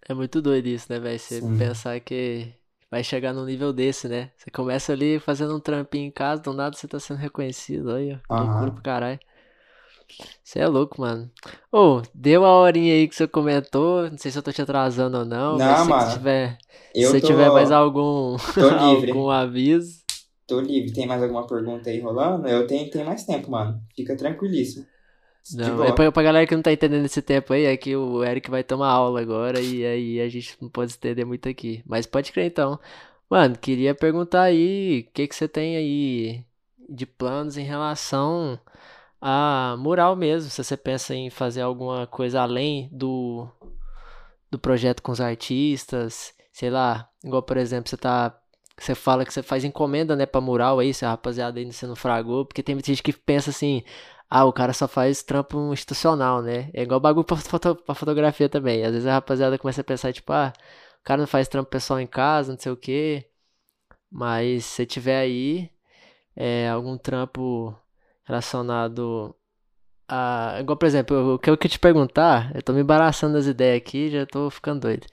[0.08, 1.18] É muito doido isso, né, velho?
[1.18, 1.50] Você Sim.
[1.56, 2.54] pensar que
[2.90, 4.32] vai chegar num nível desse, né?
[4.36, 7.88] Você começa ali fazendo um trampinho em casa, do nada você tá sendo reconhecido.
[7.90, 8.38] Olha, Aham.
[8.38, 9.18] loucura pro caralho.
[10.42, 11.30] Você é louco, mano.
[11.72, 14.10] Ô, deu a horinha aí que você comentou.
[14.10, 15.56] Não sei se eu tô te atrasando ou não.
[15.56, 16.12] Não, mas se mano.
[16.12, 16.58] tiver,
[16.94, 18.36] Eu se tô, tiver mais algum,
[18.80, 20.00] algum aviso.
[20.46, 20.92] Tô livre.
[20.92, 22.46] Tem mais alguma pergunta aí rolando?
[22.46, 23.80] Eu tenho, tenho mais tempo, mano.
[23.94, 24.86] Fica tranquilíssimo.
[25.54, 28.24] Não, é pra, pra galera que não tá entendendo esse tempo aí, é que o
[28.24, 31.82] Eric vai tomar aula agora e aí a gente não pode estender muito aqui.
[31.86, 32.78] Mas pode crer então.
[33.30, 36.44] Mano, queria perguntar aí, o que que você tem aí
[36.88, 38.58] de planos em relação
[39.20, 40.50] a mural mesmo?
[40.50, 43.48] Se você pensa em fazer alguma coisa além do,
[44.50, 48.38] do projeto com os artistas, sei lá, igual por exemplo, você tá.
[48.78, 51.86] Você fala que você faz encomenda, né, pra mural aí, se a rapaziada ainda você
[51.86, 53.82] não fragou, porque tem gente que pensa assim,
[54.28, 56.70] ah, o cara só faz trampo institucional, né?
[56.74, 58.84] É igual bagulho pra, foto, pra fotografia também.
[58.84, 60.52] Às vezes a rapaziada começa a pensar, tipo, ah,
[61.00, 63.30] o cara não faz trampo pessoal em casa, não sei o quê.
[64.10, 65.70] Mas se tiver aí
[66.36, 67.76] é, algum trampo
[68.26, 69.34] relacionado
[70.08, 70.58] a.
[70.60, 73.78] Igual, por exemplo, o que eu queria te perguntar, eu tô me embaraçando das ideias
[73.78, 75.06] aqui, já tô ficando doido.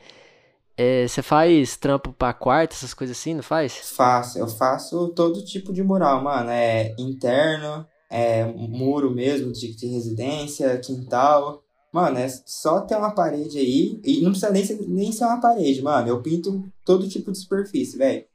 [0.75, 3.73] É, você faz trampo pra quarto, essas coisas assim, não faz?
[3.95, 6.49] Faço, eu faço todo tipo de mural, mano.
[6.49, 11.63] É interno, é muro mesmo de, de residência, quintal.
[11.91, 14.01] Mano, é só ter uma parede aí.
[14.03, 16.07] E não precisa nem ser, nem ser uma parede, mano.
[16.07, 18.25] Eu pinto todo tipo de superfície, velho.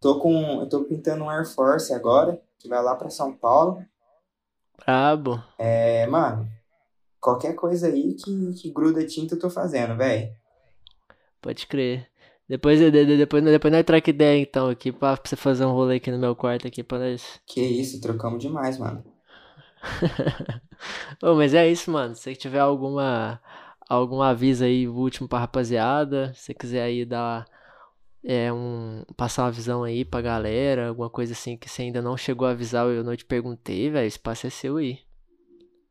[0.00, 3.78] Tô com, eu tô pintando um Air Force agora, que vai lá pra São Paulo.
[4.78, 5.42] Brabo.
[5.58, 6.48] É, mano,
[7.20, 10.34] qualquer coisa aí que, que gruda tinta eu tô fazendo, velho.
[11.40, 12.08] Pode crer.
[12.48, 15.96] Depois, de- de- depois, depois nós troca ideia então aqui pra você fazer um rolê
[15.96, 17.40] aqui no meu quarto aqui pra nós.
[17.46, 19.02] Que isso, trocamos demais, mano.
[21.22, 22.14] Mas é isso, mano.
[22.14, 23.40] Se você tiver alguma
[23.88, 27.46] algum aviso aí último pra rapaziada, se você quiser aí dar
[28.24, 32.16] é um passar uma visão aí pra galera, alguma coisa assim que você ainda não
[32.16, 35.00] chegou a avisar, eu não te perguntei, velho, esse espaço é seu aí.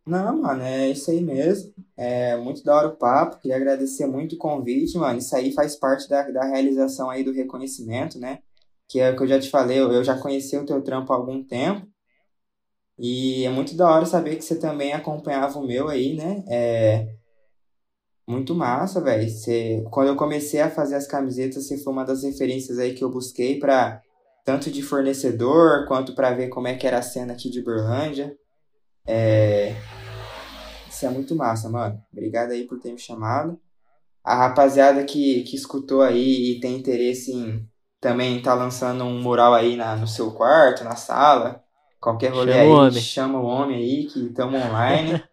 [0.05, 1.73] Não, mano, é isso aí mesmo.
[1.95, 3.39] É muito da hora o papo.
[3.39, 5.19] Queria agradecer muito o convite, mano.
[5.19, 8.39] Isso aí faz parte da, da realização aí do reconhecimento, né?
[8.87, 11.15] Que é o que eu já te falei, eu já conheci o teu trampo há
[11.15, 11.87] algum tempo.
[12.97, 16.43] E é muito da hora saber que você também acompanhava o meu aí, né?
[16.47, 17.15] É
[18.27, 19.29] muito massa, velho.
[19.29, 23.03] Você, quando eu comecei a fazer as camisetas, você foi uma das referências aí que
[23.03, 24.01] eu busquei para
[24.45, 28.35] tanto de fornecedor quanto para ver como é que era a cena aqui de Berlândia.
[29.05, 29.75] É,
[30.89, 32.01] isso é muito massa, mano.
[32.11, 33.59] Obrigado aí por ter me chamado.
[34.23, 37.67] A rapaziada que, que escutou aí e tem interesse em
[37.99, 41.63] também tá lançando um mural aí na, no seu quarto, na sala.
[42.01, 43.01] Qualquer rolê Chama o aí, homem.
[43.01, 45.23] chama o homem aí que estamos online.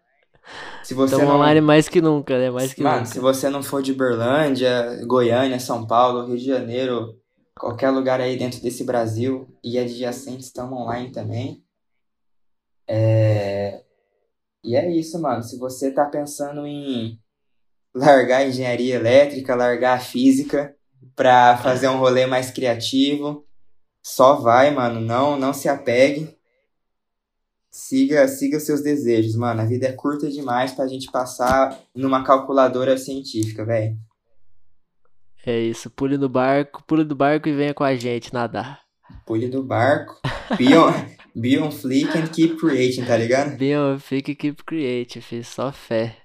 [0.83, 2.49] Se você Estamos não, online mais que nunca, né?
[2.49, 3.11] Mais que mano, nunca.
[3.11, 7.17] se você não for de Berlândia, Goiânia, São Paulo, Rio de Janeiro,
[7.55, 11.63] qualquer lugar aí dentro desse Brasil e adjacentes estamos online também.
[12.87, 13.83] É...
[14.63, 15.41] E é isso, mano.
[15.43, 17.19] Se você tá pensando em
[17.93, 20.75] largar a engenharia elétrica, largar a física
[21.15, 23.45] pra fazer um rolê mais criativo,
[24.03, 24.99] só vai, mano.
[24.99, 26.37] Não, não se apegue.
[27.71, 29.61] Siga, siga os seus desejos, mano.
[29.61, 33.97] A vida é curta demais pra gente passar numa calculadora científica, velho.
[35.45, 38.81] É isso, pule do barco, pule do barco e venha com a gente nadar.
[39.25, 40.19] Pule do barco.
[40.57, 40.91] Be on,
[41.33, 43.57] be on fleek and keep creating, tá ligado?
[43.57, 46.17] Bem, fique keep creative, filho, só fé.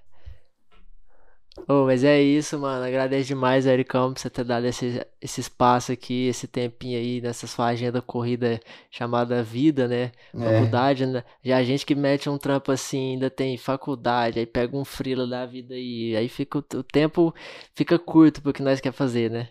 [1.68, 2.84] Ô, mas é isso, mano.
[2.84, 7.46] Agradeço demais, Ericão, por você ter dado esse, esse espaço aqui, esse tempinho aí nessa
[7.46, 8.60] sua agenda corrida
[8.90, 10.12] chamada vida, né?
[10.34, 11.24] É, Faculdade, né?
[11.42, 15.26] Já a gente que mete um trampo assim, ainda tem faculdade, aí pega um freela
[15.26, 17.34] da vida aí, aí fica o, tempo
[17.74, 19.48] fica curto pro que nós quer fazer, né?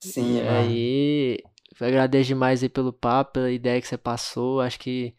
[0.00, 0.78] sim, E mano.
[0.78, 1.42] aí,
[1.80, 4.60] agradeço demais aí pelo papo, pela ideia que você passou.
[4.60, 5.14] Acho que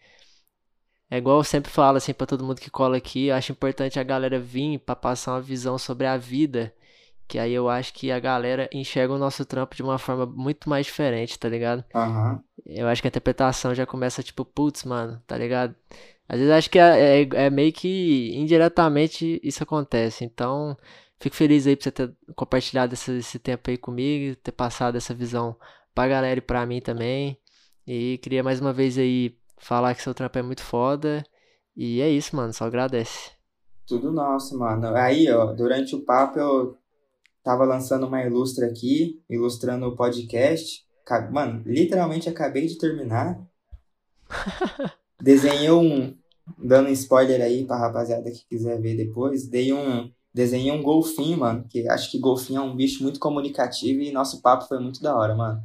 [1.14, 3.99] é igual eu sempre falo assim pra todo mundo que cola aqui, eu acho importante
[3.99, 6.73] a galera vir pra passar uma visão sobre a vida,
[7.27, 10.68] que aí eu acho que a galera enxerga o nosso trampo de uma forma muito
[10.68, 11.85] mais diferente, tá ligado?
[11.94, 12.44] Aham.
[12.65, 15.76] Eu acho que a interpretação já começa tipo, putz, mano, tá ligado?
[16.27, 20.26] Às vezes acho que é, é, é meio que indiretamente isso acontece.
[20.26, 20.76] Então,
[21.19, 25.14] fico feliz aí por você ter compartilhado esse, esse tempo aí comigo, ter passado essa
[25.14, 25.56] visão
[25.94, 27.38] pra galera e pra mim também.
[27.85, 31.23] E queria mais uma vez aí falar que seu trampo é muito foda.
[31.76, 33.31] E é isso, mano, só agradece.
[33.88, 34.88] Tudo nosso, mano.
[34.95, 36.77] Aí, ó, durante o papo eu
[37.44, 40.85] tava lançando uma ilustra aqui, ilustrando o podcast.
[41.06, 43.40] Ca- Mano, literalmente acabei de terminar.
[45.22, 46.15] Desenhei um,
[46.57, 51.65] dando spoiler aí pra rapaziada que quiser ver depois, dei um, desenhei um golfinho, mano,
[51.69, 55.15] que acho que golfinho é um bicho muito comunicativo e nosso papo foi muito da
[55.15, 55.64] hora, mano.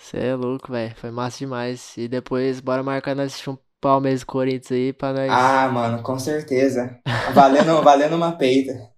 [0.00, 0.94] Você é louco, velho.
[0.96, 1.96] Foi massa demais.
[1.96, 5.30] E depois, bora marcar nós assistir um Palmeiras e Corinthians aí pra nós.
[5.30, 6.98] Ah, mano, com certeza.
[7.32, 8.90] Valendo, valendo uma peita.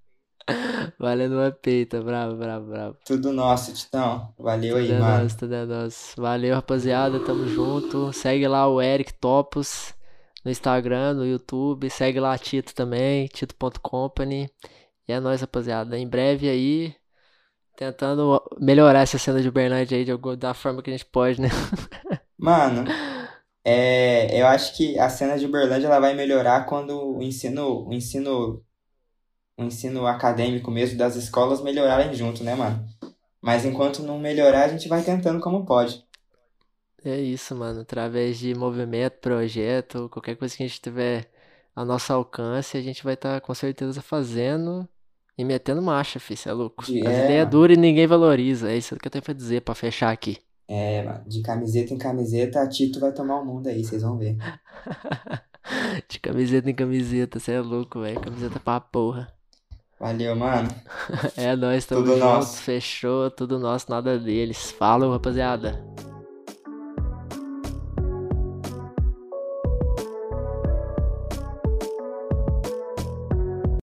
[0.99, 2.97] Valendo uma peita, bravo, bravo, bravo.
[3.05, 4.33] Tudo nosso, Titão.
[4.39, 5.23] Valeu Tudo aí, é mano.
[5.23, 6.21] nosso, tudo é nosso.
[6.21, 8.13] Valeu, rapaziada, tamo junto.
[8.13, 9.95] Segue lá o Eric Topos
[10.45, 11.91] no Instagram, no YouTube.
[11.91, 14.51] Segue lá a Tito também, tito.company.
[15.07, 15.99] E é nóis, rapaziada.
[15.99, 16.95] Em breve aí,
[17.81, 21.40] tentando melhorar essa cena de Uberlândia aí de alguma, da forma que a gente pode,
[21.40, 21.48] né?
[22.36, 22.85] Mano,
[23.65, 27.93] é, eu acho que a cena de Uberlândia ela vai melhorar quando o ensino, o
[27.94, 28.62] ensino,
[29.57, 32.86] o ensino acadêmico mesmo das escolas melhorarem junto, né, mano?
[33.40, 36.05] Mas enquanto não melhorar, a gente vai tentando como pode.
[37.02, 37.81] É isso, mano.
[37.81, 41.31] Através de movimento, projeto, qualquer coisa que a gente tiver
[41.74, 44.86] ao nosso alcance, a gente vai estar com certeza fazendo
[45.39, 46.85] e metendo marcha, fi, cê é louco.
[46.85, 48.70] De- As é, ideias duras e ninguém valoriza.
[48.70, 50.39] É isso que eu tenho pra dizer, pra fechar aqui.
[50.69, 54.16] É, mano, de camiseta em camiseta, a Tito vai tomar o mundo aí, vocês vão
[54.19, 54.36] ver.
[56.09, 58.20] De camiseta em camiseta, cê é louco, velho.
[58.20, 59.32] Camiseta pra porra.
[59.98, 60.69] Valeu, mano.
[61.36, 62.62] É nóis, tamo Tudo junto, nosso.
[62.62, 64.70] fechou, tudo nosso, nada deles.
[64.73, 65.85] Falou, rapaziada.